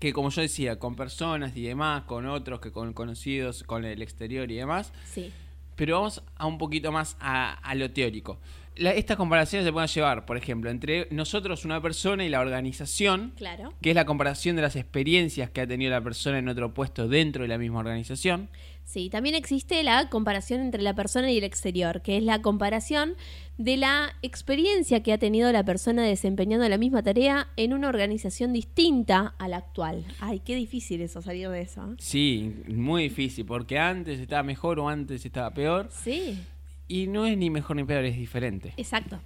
que 0.00 0.14
como 0.14 0.30
yo 0.30 0.40
decía, 0.40 0.78
con 0.78 0.96
personas 0.96 1.56
y 1.56 1.62
demás, 1.62 2.04
con 2.04 2.26
otros 2.26 2.60
que 2.60 2.72
con 2.72 2.92
conocidos, 2.94 3.62
con 3.62 3.84
el 3.84 4.02
exterior 4.02 4.50
y 4.50 4.56
demás. 4.56 4.92
Sí. 5.12 5.30
Pero 5.76 5.96
vamos 5.96 6.22
a 6.36 6.46
un 6.46 6.58
poquito 6.58 6.90
más 6.90 7.16
a, 7.20 7.74
lo 7.74 7.90
teórico. 7.90 8.38
estas 8.76 9.16
comparaciones 9.16 9.66
se 9.66 9.72
pueden 9.72 9.88
llevar, 9.88 10.24
por 10.24 10.36
ejemplo, 10.36 10.70
entre 10.70 11.06
nosotros, 11.10 11.64
una 11.64 11.80
persona, 11.80 12.24
y 12.24 12.30
la 12.30 12.40
organización, 12.40 13.32
claro. 13.36 13.74
que 13.82 13.90
es 13.90 13.94
la 13.94 14.06
comparación 14.06 14.56
de 14.56 14.62
las 14.62 14.74
experiencias 14.74 15.50
que 15.50 15.60
ha 15.60 15.66
tenido 15.66 15.90
la 15.90 16.02
persona 16.02 16.38
en 16.38 16.48
otro 16.48 16.72
puesto 16.74 17.06
dentro 17.06 17.42
de 17.42 17.48
la 17.48 17.58
misma 17.58 17.80
organización. 17.80 18.48
Sí, 18.84 19.08
también 19.08 19.34
existe 19.34 19.82
la 19.82 20.08
comparación 20.08 20.60
entre 20.60 20.82
la 20.82 20.94
persona 20.94 21.30
y 21.30 21.38
el 21.38 21.44
exterior, 21.44 22.02
que 22.02 22.16
es 22.16 22.22
la 22.22 22.42
comparación 22.42 23.16
de 23.60 23.76
la 23.76 24.16
experiencia 24.22 25.02
que 25.02 25.12
ha 25.12 25.18
tenido 25.18 25.52
la 25.52 25.62
persona 25.62 26.02
desempeñando 26.02 26.66
la 26.66 26.78
misma 26.78 27.02
tarea 27.02 27.48
en 27.58 27.74
una 27.74 27.90
organización 27.90 28.54
distinta 28.54 29.34
a 29.36 29.48
la 29.48 29.58
actual. 29.58 30.06
Ay, 30.18 30.40
qué 30.40 30.56
difícil 30.56 31.02
eso, 31.02 31.20
salir 31.20 31.50
de 31.50 31.60
eso. 31.60 31.82
¿eh? 31.82 31.94
Sí, 31.98 32.54
muy 32.68 33.02
difícil, 33.02 33.44
porque 33.44 33.78
antes 33.78 34.18
estaba 34.18 34.42
mejor 34.42 34.80
o 34.80 34.88
antes 34.88 35.26
estaba 35.26 35.52
peor. 35.52 35.90
Sí. 35.92 36.38
Y 36.88 37.06
no 37.08 37.26
es 37.26 37.36
ni 37.36 37.50
mejor 37.50 37.76
ni 37.76 37.84
peor, 37.84 38.02
es 38.06 38.16
diferente. 38.16 38.72
Exacto. 38.78 39.20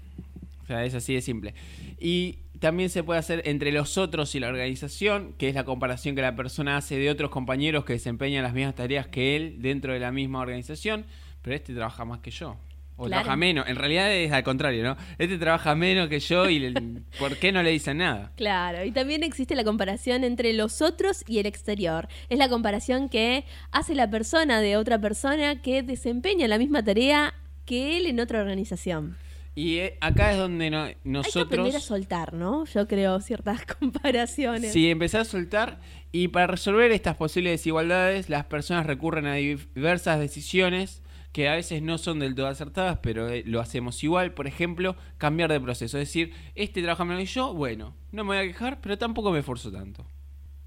O 0.64 0.66
sea, 0.66 0.84
es 0.84 0.94
así 0.94 1.14
de 1.14 1.20
simple. 1.20 1.54
Y 2.00 2.38
también 2.58 2.90
se 2.90 3.04
puede 3.04 3.20
hacer 3.20 3.40
entre 3.44 3.70
los 3.70 3.96
otros 3.98 4.34
y 4.34 4.40
la 4.40 4.48
organización, 4.48 5.34
que 5.38 5.48
es 5.48 5.54
la 5.54 5.64
comparación 5.64 6.16
que 6.16 6.22
la 6.22 6.34
persona 6.34 6.76
hace 6.76 6.98
de 6.98 7.08
otros 7.08 7.30
compañeros 7.30 7.84
que 7.84 7.92
desempeñan 7.92 8.42
las 8.42 8.52
mismas 8.52 8.74
tareas 8.74 9.06
que 9.06 9.36
él 9.36 9.62
dentro 9.62 9.92
de 9.92 10.00
la 10.00 10.10
misma 10.10 10.40
organización, 10.40 11.04
pero 11.40 11.54
este 11.54 11.72
trabaja 11.72 12.04
más 12.04 12.18
que 12.18 12.32
yo. 12.32 12.56
O 12.96 13.08
trabaja 13.08 13.36
menos. 13.36 13.66
En 13.68 13.76
realidad 13.76 14.12
es 14.12 14.32
al 14.32 14.44
contrario, 14.44 14.84
¿no? 14.84 14.96
Este 15.18 15.36
trabaja 15.38 15.74
menos 15.74 16.08
que 16.08 16.20
yo 16.20 16.48
y 16.48 16.72
¿por 17.18 17.36
qué 17.36 17.52
no 17.52 17.62
le 17.62 17.70
dicen 17.70 17.98
nada? 17.98 18.32
Claro, 18.36 18.84
y 18.84 18.92
también 18.92 19.22
existe 19.22 19.54
la 19.54 19.64
comparación 19.64 20.24
entre 20.24 20.52
los 20.52 20.80
otros 20.80 21.24
y 21.26 21.38
el 21.38 21.46
exterior. 21.46 22.08
Es 22.28 22.38
la 22.38 22.48
comparación 22.48 23.08
que 23.08 23.44
hace 23.72 23.94
la 23.94 24.08
persona 24.10 24.60
de 24.60 24.76
otra 24.76 25.00
persona 25.00 25.60
que 25.60 25.82
desempeña 25.82 26.46
la 26.46 26.58
misma 26.58 26.84
tarea 26.84 27.34
que 27.66 27.96
él 27.96 28.06
en 28.06 28.20
otra 28.20 28.40
organización. 28.40 29.16
Y 29.56 29.78
eh, 29.78 29.96
acá 30.00 30.32
es 30.32 30.38
donde 30.38 30.96
nosotros... 31.04 31.36
Hay 31.36 31.48
que 31.48 31.54
aprender 31.54 31.76
a 31.76 31.80
soltar, 31.80 32.34
¿no? 32.34 32.64
Yo 32.66 32.88
creo 32.88 33.20
ciertas 33.20 33.64
comparaciones. 33.78 34.72
Sí, 34.72 34.90
empezar 34.90 35.22
a 35.22 35.24
soltar 35.24 35.80
y 36.10 36.28
para 36.28 36.48
resolver 36.48 36.90
estas 36.92 37.16
posibles 37.16 37.52
desigualdades 37.52 38.28
las 38.28 38.46
personas 38.46 38.86
recurren 38.86 39.26
a 39.26 39.34
diversas 39.34 40.18
decisiones 40.18 41.02
que 41.34 41.48
a 41.48 41.56
veces 41.56 41.82
no 41.82 41.98
son 41.98 42.20
del 42.20 42.36
todo 42.36 42.46
acertadas, 42.46 43.00
pero 43.02 43.28
eh, 43.28 43.42
lo 43.44 43.60
hacemos 43.60 44.04
igual. 44.04 44.32
Por 44.34 44.46
ejemplo, 44.46 44.94
cambiar 45.18 45.50
de 45.50 45.60
proceso. 45.60 45.98
Es 45.98 46.08
decir, 46.08 46.32
este 46.54 46.80
trabaja 46.80 47.04
menos 47.04 47.24
que 47.24 47.26
yo, 47.26 47.52
bueno, 47.52 47.96
no 48.12 48.22
me 48.22 48.36
voy 48.36 48.36
a 48.36 48.46
quejar, 48.46 48.80
pero 48.80 48.96
tampoco 48.96 49.32
me 49.32 49.40
esfuerzo 49.40 49.72
tanto. 49.72 50.06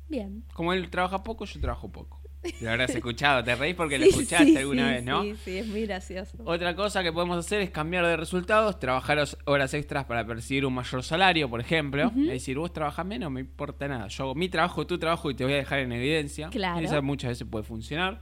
Bien. 0.09 0.43
Como 0.53 0.73
él 0.73 0.89
trabaja 0.89 1.23
poco, 1.23 1.45
yo 1.45 1.61
trabajo 1.61 1.89
poco. 1.89 2.21
Lo 2.61 2.69
habrás 2.69 2.89
escuchado, 2.89 3.45
te 3.45 3.55
reís 3.55 3.75
porque 3.75 3.97
lo 3.97 4.05
escuchaste 4.05 4.57
alguna 4.57 4.91
vez, 4.91 5.03
¿no? 5.03 5.23
Sí, 5.23 5.35
sí, 5.43 5.57
es 5.57 5.67
muy 5.67 5.85
gracioso. 5.85 6.37
Otra 6.45 6.75
cosa 6.75 7.01
que 7.01 7.11
podemos 7.11 7.37
hacer 7.37 7.61
es 7.61 7.71
cambiar 7.71 8.05
de 8.05 8.15
resultados, 8.15 8.77
trabajar 8.77 9.25
horas 9.45 9.73
extras 9.73 10.05
para 10.05 10.25
percibir 10.25 10.65
un 10.65 10.73
mayor 10.73 11.01
salario, 11.01 11.49
por 11.49 11.61
ejemplo. 11.61 12.11
Es 12.15 12.27
decir, 12.27 12.57
vos 12.57 12.71
trabajas 12.71 13.05
menos, 13.05 13.27
no 13.27 13.29
me 13.31 13.39
importa 13.39 13.87
nada. 13.87 14.07
Yo 14.07 14.25
hago 14.25 14.35
mi 14.35 14.49
trabajo, 14.49 14.85
tu 14.85 14.99
trabajo 14.99 15.31
y 15.31 15.35
te 15.35 15.45
voy 15.45 15.53
a 15.53 15.57
dejar 15.57 15.79
en 15.79 15.93
evidencia. 15.93 16.49
Claro. 16.49 16.85
Eso 16.85 17.01
muchas 17.01 17.29
veces 17.29 17.47
puede 17.49 17.63
funcionar. 17.63 18.19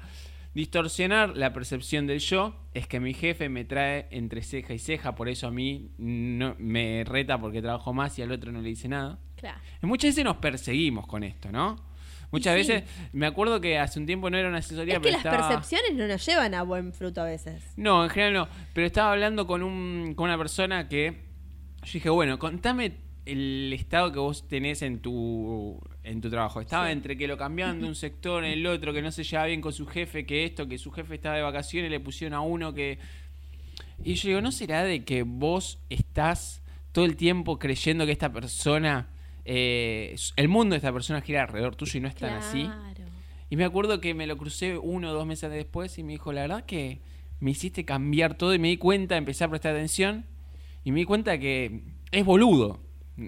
Distorsionar 0.55 1.35
la 1.35 1.51
percepción 1.51 2.07
del 2.07 2.19
yo 2.19 2.55
es 2.73 2.87
que 2.87 3.01
mi 3.01 3.13
jefe 3.13 3.49
me 3.49 3.65
trae 3.65 4.07
entre 4.09 4.41
ceja 4.41 4.73
y 4.73 4.79
ceja, 4.79 5.13
por 5.13 5.27
eso 5.27 5.47
a 5.47 5.51
mí 5.51 5.91
no, 5.97 6.55
me 6.59 7.03
reta 7.03 7.37
porque 7.37 7.61
trabajo 7.61 7.91
más 7.93 8.17
y 8.17 8.21
al 8.21 8.31
otro 8.31 8.53
no 8.53 8.61
le 8.61 8.69
dice 8.69 8.87
nada. 8.87 9.19
Claro. 9.35 9.59
Muchas 9.81 10.11
veces 10.11 10.23
nos 10.23 10.37
perseguimos 10.37 11.07
con 11.07 11.25
esto, 11.25 11.51
¿no? 11.51 11.75
Muchas 12.31 12.53
sí. 12.53 12.57
veces, 12.71 12.89
me 13.11 13.25
acuerdo 13.25 13.59
que 13.59 13.77
hace 13.77 13.99
un 13.99 14.05
tiempo 14.05 14.29
no 14.29 14.37
era 14.37 14.47
una 14.47 14.59
asesoría, 14.59 14.93
Es 14.93 14.99
que 14.99 15.03
pero 15.03 15.17
las 15.17 15.25
estaba... 15.25 15.49
percepciones 15.49 15.93
no 15.93 16.07
nos 16.07 16.25
llevan 16.25 16.53
a 16.53 16.63
buen 16.63 16.93
fruto 16.93 17.19
a 17.19 17.25
veces. 17.25 17.73
No, 17.75 18.05
en 18.05 18.09
general 18.09 18.33
no. 18.33 18.47
Pero 18.73 18.87
estaba 18.87 19.11
hablando 19.11 19.45
con, 19.47 19.61
un, 19.61 20.13
con 20.15 20.29
una 20.29 20.37
persona 20.37 20.87
que. 20.87 21.25
Yo 21.83 21.91
dije, 21.91 22.09
bueno, 22.09 22.39
contame 22.39 22.93
el 23.25 23.73
estado 23.73 24.11
que 24.13 24.19
vos 24.19 24.47
tenés 24.47 24.81
en 24.81 25.01
tu, 25.01 25.81
en 26.05 26.21
tu 26.21 26.29
trabajo. 26.29 26.61
Estaba 26.61 26.85
Sí. 26.87 26.91
entre 26.93 27.17
que 27.17 27.27
lo 27.27 27.37
cambiaban 27.37 27.81
de 27.81 27.87
un 27.87 27.95
sector 27.95 28.43
en 28.45 28.51
el 28.51 28.65
otro, 28.67 28.93
que 28.93 29.01
no 29.01 29.11
se 29.11 29.23
llevaba 29.23 29.47
bien 29.47 29.61
con 29.61 29.73
su 29.73 29.85
jefe, 29.85 30.25
que 30.25 30.45
esto, 30.45 30.67
que 30.67 30.77
su 30.77 30.91
jefe 30.91 31.15
estaba 31.15 31.35
de 31.35 31.41
vacaciones, 31.41 31.89
le 31.91 31.99
pusieron 31.99 32.33
a 32.35 32.41
uno 32.41 32.73
que. 32.73 32.99
Y 34.03 34.13
yo 34.15 34.29
digo, 34.29 34.41
¿no 34.41 34.51
será 34.51 34.83
de 34.83 35.03
que 35.03 35.23
vos 35.23 35.79
estás 35.89 36.61
todo 36.91 37.05
el 37.05 37.15
tiempo 37.15 37.59
creyendo 37.59 38.05
que 38.05 38.11
esta 38.11 38.31
persona. 38.31 39.07
eh, 39.47 40.15
el 40.37 40.47
mundo 40.47 40.73
de 40.73 40.77
esta 40.77 40.91
persona 40.91 41.21
gira 41.21 41.43
alrededor 41.43 41.75
tuyo 41.75 41.99
y 41.99 42.01
no 42.01 42.07
es 42.07 42.15
tan 42.15 42.33
así? 42.33 42.63
Claro. 42.63 43.03
Y 43.51 43.55
me 43.57 43.63
acuerdo 43.63 44.01
que 44.01 44.15
me 44.15 44.25
lo 44.25 44.37
crucé 44.37 44.75
uno 44.77 45.11
o 45.11 45.13
dos 45.13 45.27
meses 45.27 45.51
después 45.51 45.99
y 45.99 46.03
me 46.03 46.13
dijo, 46.13 46.33
la 46.33 46.41
verdad 46.41 46.65
que 46.65 46.99
me 47.39 47.51
hiciste 47.51 47.85
cambiar 47.85 48.35
todo 48.37 48.55
y 48.55 48.59
me 48.59 48.69
di 48.69 48.77
cuenta, 48.77 49.17
empecé 49.17 49.43
a 49.43 49.47
prestar 49.49 49.75
atención 49.75 50.25
y 50.83 50.91
me 50.91 50.99
di 51.01 51.05
cuenta 51.05 51.37
que 51.37 51.83
es 52.11 52.25
boludo. 52.25 52.79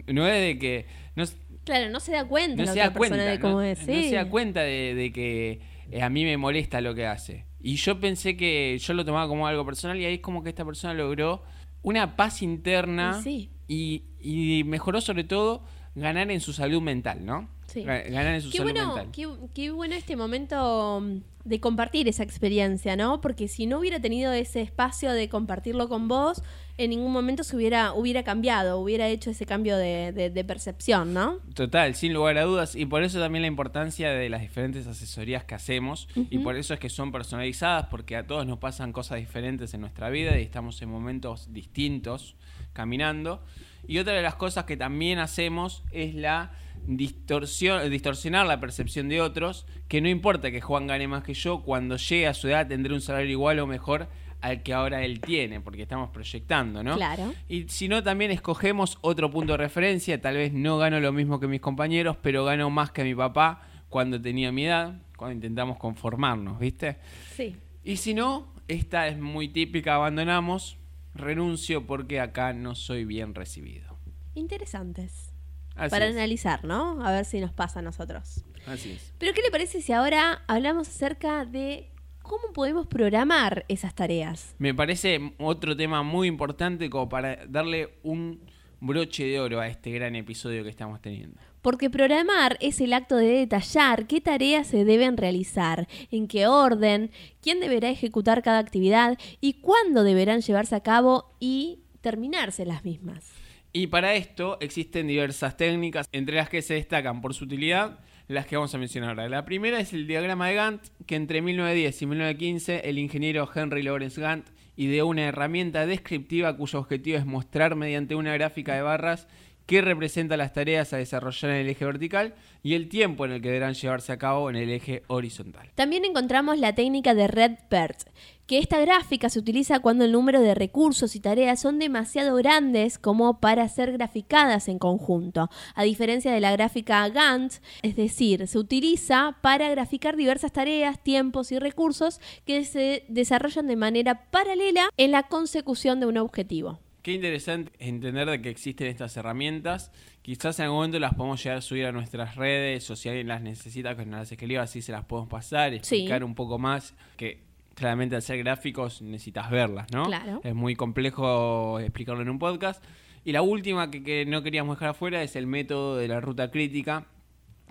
No 0.08 0.28
es 0.28 0.42
de 0.42 0.58
que... 0.58 0.86
No, 1.16 1.24
Claro, 1.68 1.90
no 1.92 2.00
se 2.00 2.12
da 2.14 2.26
cuenta 2.26 2.56
no 2.58 2.66
la 2.66 2.74
se 2.74 2.80
otra 2.80 2.90
da 2.90 2.94
cuenta, 2.96 3.16
persona 3.18 3.32
de 3.32 3.38
no, 3.38 3.42
cómo 3.42 3.54
no 3.56 3.62
es. 3.62 3.80
se 3.80 3.86
sí. 4.04 4.12
da 4.12 4.30
cuenta 4.30 4.62
de, 4.62 4.96
de 4.96 5.12
que 5.12 5.62
eh, 5.92 6.02
a 6.02 6.10
mí 6.10 6.24
me 6.26 6.38
molesta 6.38 6.82
lo 6.82 6.96
que 6.96 7.06
hace. 7.06 7.46
Y 7.60 7.76
yo 7.76 8.00
pensé 8.00 8.36
que 8.38 8.78
yo 8.80 8.94
lo 8.94 9.04
tomaba 9.06 9.28
como 9.28 9.46
algo 9.48 9.66
personal 9.66 10.00
y 10.00 10.06
ahí 10.06 10.16
es 10.16 10.20
como 10.22 10.44
que 10.44 10.50
esta 10.50 10.66
persona 10.66 10.94
logró 10.94 11.44
una 11.84 12.16
paz 12.16 12.42
interna 12.42 13.18
Y 13.20 13.24
sí. 13.24 13.52
y, 13.68 14.04
y 14.20 14.64
mejoró 14.64 15.02
sobre 15.02 15.24
todo 15.24 15.64
ganar 15.96 16.32
en 16.32 16.40
su 16.42 16.54
salud 16.54 16.82
mental, 16.82 17.26
¿no? 17.26 17.50
Sí. 17.82 17.86
Ga- 17.86 18.10
Ganar 18.10 18.36
en 18.36 18.42
su 18.42 18.50
Qué 18.52 18.58
salud 18.60 18.72
bueno, 18.74 18.96
mental. 18.96 19.12
qué, 19.12 19.28
qué 19.54 19.72
bueno 19.72 19.96
este 19.96 20.16
momento 20.16 21.02
mm, 21.02 21.18
de 21.48 21.60
compartir 21.60 22.08
esa 22.08 22.24
experiencia, 22.24 22.96
¿no? 22.96 23.22
Porque 23.22 23.48
si 23.48 23.66
no 23.68 23.80
hubiera 23.80 24.00
tenido 24.00 24.32
ese 24.34 24.62
espacio 24.62 25.12
de 25.14 25.30
compartirlo 25.30 25.88
con 25.90 26.08
vos, 26.08 26.42
en 26.78 26.90
ningún 26.92 27.12
momento 27.12 27.44
se 27.44 27.56
hubiera, 27.56 27.94
hubiera 27.94 28.22
cambiado, 28.24 28.80
hubiera 28.80 29.08
hecho 29.08 29.30
ese 29.32 29.46
cambio 29.46 29.78
de, 29.78 30.12
de- 30.12 30.30
de 30.30 30.44
percepción, 30.44 31.14
¿no? 31.14 31.38
Total, 31.56 31.96
sin 31.96 32.14
lugar 32.14 32.38
a 32.38 32.44
dudas. 32.44 32.76
Y 32.76 32.86
por 32.86 33.02
eso 33.04 33.20
también 33.20 33.42
la 33.42 33.48
importancia 33.48 34.10
de 34.12 34.30
las 34.30 34.42
diferentes 34.42 34.86
asesorías 34.88 35.44
que 35.46 35.56
hacemos. 35.56 36.08
Y 36.30 36.40
por 36.40 36.56
eso 36.58 36.74
es 36.74 36.80
que 36.80 36.90
son 36.90 37.12
personalizadas, 37.12 37.88
porque 37.88 38.16
a 38.16 38.28
todos 38.28 38.46
nos 38.46 38.60
pasan 38.60 38.92
cosas 38.92 39.18
diferentes 39.20 39.74
en 39.74 39.82
nuestra 39.82 40.10
vida 40.10 40.38
y 40.38 40.44
estamos 40.44 40.82
en 40.82 40.90
momentos 40.90 41.52
distintos 41.54 42.36
caminando. 42.74 43.44
Y 43.88 44.00
otra 44.00 44.14
de 44.14 44.22
las 44.22 44.36
cosas 44.36 44.66
que 44.66 44.78
también 44.78 45.20
hacemos 45.20 45.84
es 45.92 46.14
la 46.14 46.52
distorsión, 46.86 47.90
distorsionar 47.90 48.46
la 48.46 48.60
percepción 48.60 49.10
de 49.10 49.22
otros, 49.22 49.66
que 49.88 50.02
no 50.02 50.10
importa 50.10 50.52
que 50.52 50.62
Juan 50.62 50.88
gane 50.88 51.08
más 51.08 51.24
que 51.24 51.34
yo, 51.34 51.62
cuando 51.64 51.98
llegue 51.98 52.28
a 52.28 52.34
su 52.34 52.48
edad 52.48 52.68
tendré 52.68 52.94
un 52.94 53.02
salario 53.02 53.32
igual 53.32 53.60
o 53.60 53.68
mejor 53.68 54.08
al 54.42 54.62
que 54.62 54.74
ahora 54.74 55.04
él 55.04 55.20
tiene, 55.20 55.60
porque 55.62 55.82
estamos 55.82 56.10
proyectando, 56.10 56.84
¿no? 56.84 56.96
Claro. 56.96 57.34
Y 57.50 57.64
si 57.70 57.88
no, 57.88 58.04
también 58.04 58.32
escogemos 58.32 58.98
otro 59.02 59.32
punto 59.32 59.54
de 59.54 59.58
referencia. 59.58 60.22
Tal 60.22 60.36
vez 60.36 60.54
no 60.54 60.78
gano 60.78 61.00
lo 61.00 61.12
mismo 61.12 61.40
que 61.40 61.48
mis 61.48 61.62
compañeros, 61.62 62.18
pero 62.22 62.46
gano 62.46 62.70
más 62.70 62.92
que 62.92 63.04
mi 63.04 63.16
papá 63.16 63.62
cuando 63.90 64.22
tenía 64.22 64.52
mi 64.52 64.66
edad, 64.66 65.02
cuando 65.16 65.36
intentamos 65.36 65.78
conformarnos, 65.78 66.60
¿viste? 66.60 66.98
Sí. 67.36 67.56
Y 67.84 67.98
si 67.98 68.14
no, 68.14 68.54
esta 68.68 69.08
es 69.08 69.18
muy 69.18 69.48
típica, 69.48 69.96
abandonamos, 69.96 70.78
renuncio 71.18 71.86
porque 71.86 72.20
acá 72.20 72.54
no 72.54 72.76
soy 72.76 73.06
bien 73.06 73.36
recibido. 73.36 73.98
Interesantes. 74.36 75.32
Así 75.76 75.92
Para 75.92 76.08
es. 76.08 76.16
analizar, 76.16 76.64
¿no? 76.66 77.06
A 77.06 77.12
ver 77.12 77.26
si 77.26 77.40
nos 77.40 77.52
pasa 77.54 77.80
a 77.80 77.82
nosotros. 77.84 78.44
Así 78.66 78.92
es. 78.94 79.14
Pero 79.20 79.34
¿qué 79.34 79.42
le 79.42 79.52
parece 79.52 79.82
si 79.82 79.94
ahora 79.94 80.44
hablamos 80.48 80.88
acerca 80.88 81.46
de 81.46 81.92
cómo 82.22 82.52
podemos 82.54 82.88
programar 82.88 83.66
esas 83.68 83.94
tareas? 83.94 84.56
Me 84.58 84.74
parece 84.74 85.34
otro 85.38 85.76
tema 85.78 86.02
muy 86.04 86.28
importante 86.28 86.90
como 86.90 87.08
para 87.10 87.46
darle 87.48 87.98
un 88.04 88.42
broche 88.80 89.26
de 89.26 89.40
oro 89.40 89.60
a 89.60 89.68
este 89.68 89.92
gran 89.92 90.16
episodio 90.16 90.64
que 90.64 90.70
estamos 90.70 91.02
teniendo. 91.02 91.40
Porque 91.62 91.90
programar 91.90 92.58
es 92.62 92.80
el 92.82 92.94
acto 92.94 93.18
de 93.18 93.28
detallar 93.28 94.08
qué 94.08 94.22
tareas 94.22 94.68
se 94.68 94.86
deben 94.86 95.18
realizar, 95.18 95.88
en 96.12 96.28
qué 96.28 96.48
orden, 96.48 97.12
quién 97.42 97.60
deberá 97.60 97.90
ejecutar 97.90 98.44
cada 98.44 98.60
actividad 98.60 99.18
y 99.42 99.54
cuándo 99.54 100.04
deberán 100.04 100.42
llevarse 100.42 100.76
a 100.76 100.82
cabo 100.82 101.36
y 101.40 101.80
terminarse 102.02 102.66
las 102.66 102.86
mismas. 102.86 103.32
Y 103.74 103.88
para 103.88 104.16
esto 104.16 104.58
existen 104.62 105.08
diversas 105.08 105.58
técnicas, 105.58 106.08
entre 106.12 106.38
las 106.38 106.50
que 106.50 106.62
se 106.62 106.76
destacan 106.76 107.22
por 107.22 107.34
su 107.34 107.46
utilidad 107.46 108.00
las 108.28 108.46
que 108.46 108.58
vamos 108.58 108.74
a 108.76 108.78
mencionar 108.78 109.12
ahora. 109.12 109.30
La 109.30 109.46
primera 109.46 109.80
es 109.80 109.94
el 109.94 110.08
diagrama 110.08 110.48
de 110.50 110.56
Gantt, 110.56 110.88
que 111.06 111.16
entre 111.16 111.42
1910 111.42 112.02
y 112.02 112.06
1915 112.06 112.90
el 112.90 113.00
ingeniero 113.00 113.50
Henry 113.54 113.84
Lawrence 113.84 114.20
Gantt 114.20 114.48
ideó 114.78 115.08
una 115.08 115.24
herramienta 115.24 115.86
descriptiva 115.86 116.56
cuyo 116.56 116.80
objetivo 116.80 117.18
es 117.18 117.26
mostrar 117.26 117.76
mediante 117.76 118.16
una 118.16 118.34
gráfica 118.34 118.76
de 118.76 118.82
barras 118.82 119.28
qué 119.66 119.82
representa 119.82 120.38
las 120.38 120.54
tareas 120.54 120.94
a 120.94 120.98
desarrollar 120.98 121.52
en 121.52 121.58
el 121.58 121.70
eje 121.70 121.86
vertical 121.86 122.36
y 122.64 122.74
el 122.76 122.88
tiempo 122.88 123.26
en 123.26 123.34
el 123.34 123.42
que 123.42 123.50
deberán 123.50 123.74
llevarse 123.74 124.14
a 124.14 124.18
cabo 124.18 124.50
en 124.50 124.56
el 124.56 124.70
eje 124.70 125.04
horizontal. 125.08 125.70
También 125.76 126.06
encontramos 126.06 126.58
la 126.58 126.74
técnica 126.74 127.14
de 127.14 127.28
Red 127.28 127.58
PERT, 127.70 128.04
que 128.48 128.60
esta 128.60 128.80
gráfica 128.80 129.30
se 129.30 129.40
utiliza 129.40 129.80
cuando 129.80 130.06
el 130.06 130.14
número 130.14 130.42
de 130.42 130.56
recursos 130.56 131.16
y 131.16 131.20
tareas 131.20 131.60
son 131.60 131.80
demasiado 131.80 132.36
grandes 132.36 132.98
como 132.98 133.40
para 133.40 133.68
ser 133.68 133.92
graficadas 133.92 134.70
en 134.70 134.80
conjunto, 134.80 135.50
a 135.76 135.84
diferencia 135.84 136.32
de 136.32 136.40
la 136.40 136.54
gráfica 136.54 137.08
Gantt, 137.10 137.56
es 137.82 137.96
decir, 137.96 138.48
se 138.48 138.58
utiliza 138.58 139.38
para 139.42 139.70
graficar 139.70 140.16
diversas 140.16 140.54
tareas, 140.54 141.04
tiempos 141.04 141.52
y 141.52 141.60
recursos 141.60 142.22
que 142.46 142.64
se 142.64 143.04
desarrollan 143.10 143.68
de 143.68 143.76
manera 143.76 144.30
paralela 144.32 144.90
en 144.96 145.12
la 145.12 145.24
consecución 145.24 146.00
de 146.00 146.06
un 146.06 146.18
objetivo. 146.18 146.80
Qué 147.02 147.14
interesante 147.14 147.72
entender 147.80 148.30
de 148.30 148.42
que 148.42 148.50
existen 148.50 148.88
estas 148.88 149.16
herramientas. 149.16 149.92
Quizás 150.22 150.60
en 150.60 150.66
algún 150.66 150.80
momento 150.80 151.00
las 151.00 151.14
podemos 151.14 151.42
llegar 151.42 151.60
a 151.60 151.62
subir 151.62 151.86
a 151.86 151.94
nuestras 151.94 152.36
redes 152.36 152.90
o 152.92 152.98
si 152.98 153.08
alguien 153.08 153.30
las 153.30 153.42
necesita 153.42 153.96
que 153.96 154.06
nos 154.06 154.20
las 154.20 154.32
escriba, 154.32 154.64
así 154.64 154.82
se 154.82 154.92
las 154.92 155.06
podemos 155.06 155.30
pasar, 155.30 155.74
explicar 155.74 156.24
un 156.26 156.36
poco 156.36 156.60
más. 156.60 156.96
Que 157.16 157.47
claramente 157.78 158.16
al 158.16 158.24
ser 158.24 158.40
gráficos 158.40 159.04
necesitas 159.04 159.52
verlas, 159.52 159.86
¿no? 159.94 160.06
Claro. 160.06 160.42
Es 160.44 160.56
muy 160.56 160.76
complejo 160.76 161.80
explicarlo 161.80 162.24
en 162.24 162.30
un 162.30 162.40
podcast. 162.40 162.84
Y 163.24 163.34
la 163.34 163.44
última 163.44 163.92
que, 163.92 164.04
que 164.04 164.26
no 164.26 164.42
queríamos 164.42 164.78
dejar 164.78 164.90
afuera 164.90 165.22
es 165.22 165.36
el 165.36 165.46
método 165.46 165.96
de 165.96 166.08
la 166.08 166.20
ruta 166.20 166.50
crítica 166.50 167.06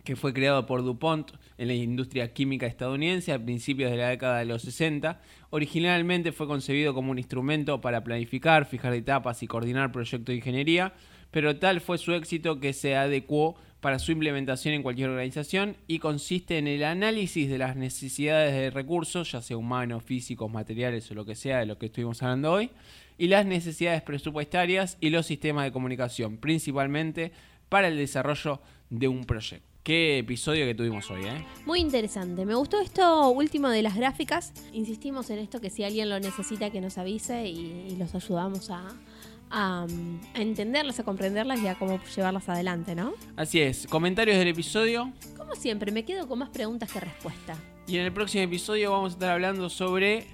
que 0.04 0.14
fue 0.14 0.32
creado 0.32 0.64
por 0.66 0.84
DuPont 0.84 1.32
en 1.58 1.66
la 1.66 1.74
industria 1.74 2.32
química 2.32 2.66
estadounidense 2.66 3.32
a 3.32 3.44
principios 3.44 3.90
de 3.90 3.96
la 3.96 4.10
década 4.10 4.38
de 4.38 4.44
los 4.44 4.62
60. 4.62 5.20
Originalmente 5.50 6.30
fue 6.30 6.46
concebido 6.46 6.94
como 6.94 7.10
un 7.10 7.18
instrumento 7.18 7.80
para 7.80 8.04
planificar, 8.04 8.66
fijar 8.66 8.94
etapas 8.94 9.42
y 9.42 9.48
coordinar 9.48 9.90
proyectos 9.90 10.26
de 10.26 10.36
ingeniería, 10.36 10.94
pero 11.36 11.58
tal 11.58 11.82
fue 11.82 11.98
su 11.98 12.14
éxito 12.14 12.60
que 12.60 12.72
se 12.72 12.96
adecuó 12.96 13.56
para 13.82 13.98
su 13.98 14.10
implementación 14.10 14.72
en 14.72 14.82
cualquier 14.82 15.10
organización 15.10 15.76
y 15.86 15.98
consiste 15.98 16.56
en 16.56 16.66
el 16.66 16.82
análisis 16.82 17.50
de 17.50 17.58
las 17.58 17.76
necesidades 17.76 18.54
de 18.54 18.70
recursos, 18.70 19.32
ya 19.32 19.42
sea 19.42 19.58
humanos, 19.58 20.02
físicos, 20.02 20.50
materiales 20.50 21.10
o 21.10 21.14
lo 21.14 21.26
que 21.26 21.34
sea 21.34 21.58
de 21.58 21.66
lo 21.66 21.76
que 21.76 21.84
estuvimos 21.86 22.22
hablando 22.22 22.52
hoy, 22.52 22.70
y 23.18 23.28
las 23.28 23.44
necesidades 23.44 24.00
presupuestarias 24.00 24.96
y 24.98 25.10
los 25.10 25.26
sistemas 25.26 25.66
de 25.66 25.72
comunicación, 25.72 26.38
principalmente 26.38 27.32
para 27.68 27.88
el 27.88 27.98
desarrollo 27.98 28.62
de 28.88 29.06
un 29.06 29.26
proyecto. 29.26 29.68
Qué 29.82 30.20
episodio 30.20 30.64
que 30.64 30.74
tuvimos 30.74 31.10
hoy, 31.10 31.26
¿eh? 31.26 31.44
Muy 31.66 31.80
interesante. 31.80 32.46
Me 32.46 32.54
gustó 32.54 32.80
esto 32.80 33.28
último 33.28 33.68
de 33.68 33.82
las 33.82 33.94
gráficas. 33.94 34.54
Insistimos 34.72 35.28
en 35.28 35.40
esto 35.40 35.60
que 35.60 35.68
si 35.68 35.84
alguien 35.84 36.08
lo 36.08 36.18
necesita 36.18 36.70
que 36.70 36.80
nos 36.80 36.96
avise 36.96 37.46
y, 37.46 37.88
y 37.90 37.96
los 37.96 38.14
ayudamos 38.14 38.70
a, 38.70 38.96
a, 39.50 39.86
mm, 39.88 40.20
a 40.34 40.40
entenderlas, 40.40 40.98
a 41.00 41.04
comprenderlas 41.04 41.60
y 41.60 41.68
a 41.68 41.74
cómo 41.74 42.00
llevarlas 42.14 42.48
adelante, 42.48 42.94
¿no? 42.94 43.14
Así 43.36 43.60
es, 43.60 43.86
comentarios 43.86 44.38
del 44.38 44.48
episodio. 44.48 45.12
Como 45.36 45.54
siempre, 45.54 45.92
me 45.92 46.04
quedo 46.04 46.26
con 46.28 46.38
más 46.38 46.50
preguntas 46.50 46.90
que 46.92 47.00
respuestas. 47.00 47.58
Y 47.86 47.98
en 47.98 48.04
el 48.04 48.12
próximo 48.12 48.42
episodio 48.44 48.90
vamos 48.90 49.12
a 49.12 49.14
estar 49.14 49.30
hablando 49.30 49.70
sobre 49.70 50.26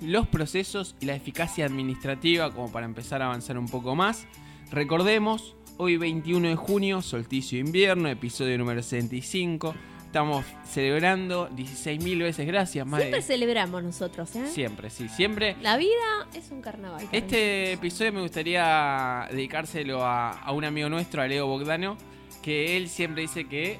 los 0.00 0.26
procesos 0.28 0.96
y 1.00 1.06
la 1.06 1.14
eficacia 1.14 1.66
administrativa, 1.66 2.50
como 2.52 2.70
para 2.70 2.86
empezar 2.86 3.22
a 3.22 3.26
avanzar 3.26 3.58
un 3.58 3.68
poco 3.68 3.94
más. 3.94 4.26
Recordemos, 4.70 5.56
hoy 5.76 5.96
21 5.96 6.48
de 6.48 6.56
junio, 6.56 7.02
solsticio 7.02 7.56
de 7.56 7.66
invierno, 7.66 8.08
episodio 8.08 8.58
número 8.58 8.82
65. 8.82 9.74
Estamos 10.10 10.44
celebrando 10.64 11.48
16.000 11.50 12.18
veces 12.18 12.44
gracias, 12.44 12.84
más 12.84 12.98
Siempre 13.00 13.20
de- 13.20 13.24
celebramos 13.26 13.84
nosotros, 13.84 14.34
¿eh? 14.34 14.44
Siempre, 14.48 14.90
sí, 14.90 15.08
siempre. 15.08 15.54
La 15.62 15.76
vida 15.76 16.26
es 16.34 16.50
un 16.50 16.60
carnaval. 16.60 17.06
Este 17.12 17.74
episodio 17.74 18.12
me 18.14 18.20
gustaría 18.20 19.28
dedicárselo 19.30 20.04
a, 20.04 20.30
a 20.32 20.50
un 20.50 20.64
amigo 20.64 20.88
nuestro, 20.88 21.22
a 21.22 21.28
Leo 21.28 21.46
Bogdano, 21.46 21.96
que 22.42 22.76
él 22.76 22.88
siempre 22.88 23.22
dice 23.22 23.44
que 23.46 23.78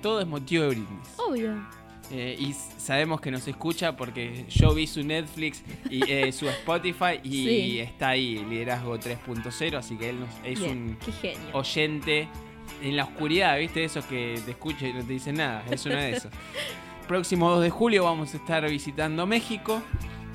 todo 0.00 0.20
es 0.20 0.26
motivo 0.28 0.62
de 0.62 0.68
brindis. 0.68 1.08
Obvio. 1.16 1.66
Eh, 2.12 2.36
y 2.38 2.52
sabemos 2.52 3.20
que 3.20 3.32
nos 3.32 3.48
escucha 3.48 3.96
porque 3.96 4.44
yo 4.50 4.72
vi 4.74 4.86
su 4.86 5.02
Netflix 5.02 5.64
y 5.90 6.08
eh, 6.08 6.30
su 6.32 6.48
Spotify 6.48 7.18
y 7.24 7.30
Sí. 7.30 7.80
está 7.80 8.10
ahí, 8.10 8.36
Liderazgo 8.48 8.96
3.0, 9.00 9.78
así 9.78 9.96
que 9.96 10.10
él 10.10 10.20
nos- 10.20 10.28
es 10.44 10.60
Bien, 10.60 10.96
un 11.52 11.54
oyente 11.54 12.28
en 12.82 12.96
la 12.96 13.04
oscuridad, 13.04 13.58
¿viste? 13.58 13.84
Esos 13.84 14.04
que 14.04 14.40
te 14.44 14.52
escuchan 14.52 14.90
y 14.90 14.92
no 14.94 15.00
te 15.00 15.12
dicen 15.12 15.36
nada, 15.36 15.64
es 15.70 15.86
uno 15.86 15.96
de 15.96 16.12
esos. 16.12 16.32
Próximo 17.08 17.50
2 17.50 17.62
de 17.62 17.70
julio 17.70 18.04
vamos 18.04 18.34
a 18.34 18.36
estar 18.36 18.68
visitando 18.68 19.26
México. 19.26 19.82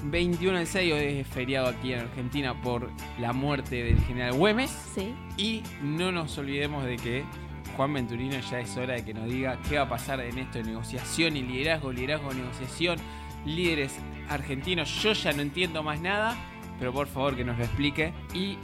21 0.03 0.60
del 0.60 0.67
6 0.67 0.93
hoy 0.93 0.99
es 1.19 1.27
feriado 1.27 1.67
aquí 1.67 1.93
en 1.93 2.01
Argentina 2.01 2.62
por 2.62 2.91
la 3.19 3.33
muerte 3.33 3.83
del 3.83 3.99
general 4.01 4.33
Güemes. 4.33 4.69
Sí. 4.93 5.13
Y 5.38 5.63
no 5.81 6.12
nos 6.12 6.38
olvidemos 6.38 6.86
de 6.86 6.97
que 6.97 7.25
Juan 7.75 7.93
Venturino 7.93 8.39
ya 8.39 8.60
es 8.60 8.75
hora 8.77 8.95
de 8.95 9.05
que 9.05 9.13
nos 9.13 9.25
diga 9.25 9.60
qué 9.67 9.77
va 9.77 9.83
a 9.83 9.89
pasar 9.89 10.19
en 10.21 10.38
esto 10.38 10.60
de 10.60 10.65
negociación 10.65 11.36
y 11.38 11.43
liderazgo, 11.43 11.91
liderazgo, 11.91 12.33
negociación, 12.33 12.97
líderes 13.45 13.95
argentinos. 14.29 14.89
Yo 15.01 15.13
ya 15.13 15.33
no 15.33 15.41
entiendo 15.41 15.83
más 15.83 15.99
nada, 15.99 16.36
pero 16.79 16.93
por 16.93 17.07
favor 17.07 17.36
que 17.36 17.43
nos 17.43 17.57
lo 17.57 17.63
explique. 17.63 18.13
Y 18.33 18.57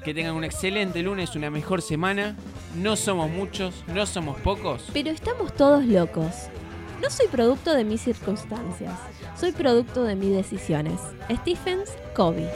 que 0.05 0.15
tengan 0.15 0.35
un 0.37 0.45
excelente 0.45 1.03
lunes, 1.03 1.35
una 1.35 1.51
mejor 1.51 1.83
semana. 1.83 2.37
No 2.77 2.95
somos 2.97 3.29
muchos, 3.31 3.83
no 3.89 4.07
somos 4.07 4.39
pocos. 4.41 4.85
Pero 4.93 5.11
estamos 5.11 5.53
todos 5.55 5.85
locos. 5.87 6.49
No 7.03 7.11
soy 7.11 7.27
producto 7.29 7.75
de 7.75 7.85
mis 7.85 8.01
circunstancias, 8.01 8.99
soy 9.39 9.53
producto 9.53 10.05
de 10.05 10.17
mis 10.17 10.31
decisiones. 10.31 11.01
Stephens 11.31 11.91
Covey. 12.15 12.49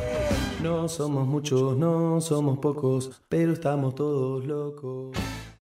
No 0.63 0.89
somos 0.89 1.27
muchos, 1.27 1.77
no 1.77 2.21
somos 2.21 2.59
pocos, 2.59 3.23
pero 3.29 3.53
estamos 3.53 3.95
todos 3.95 4.45
locos. 4.45 5.17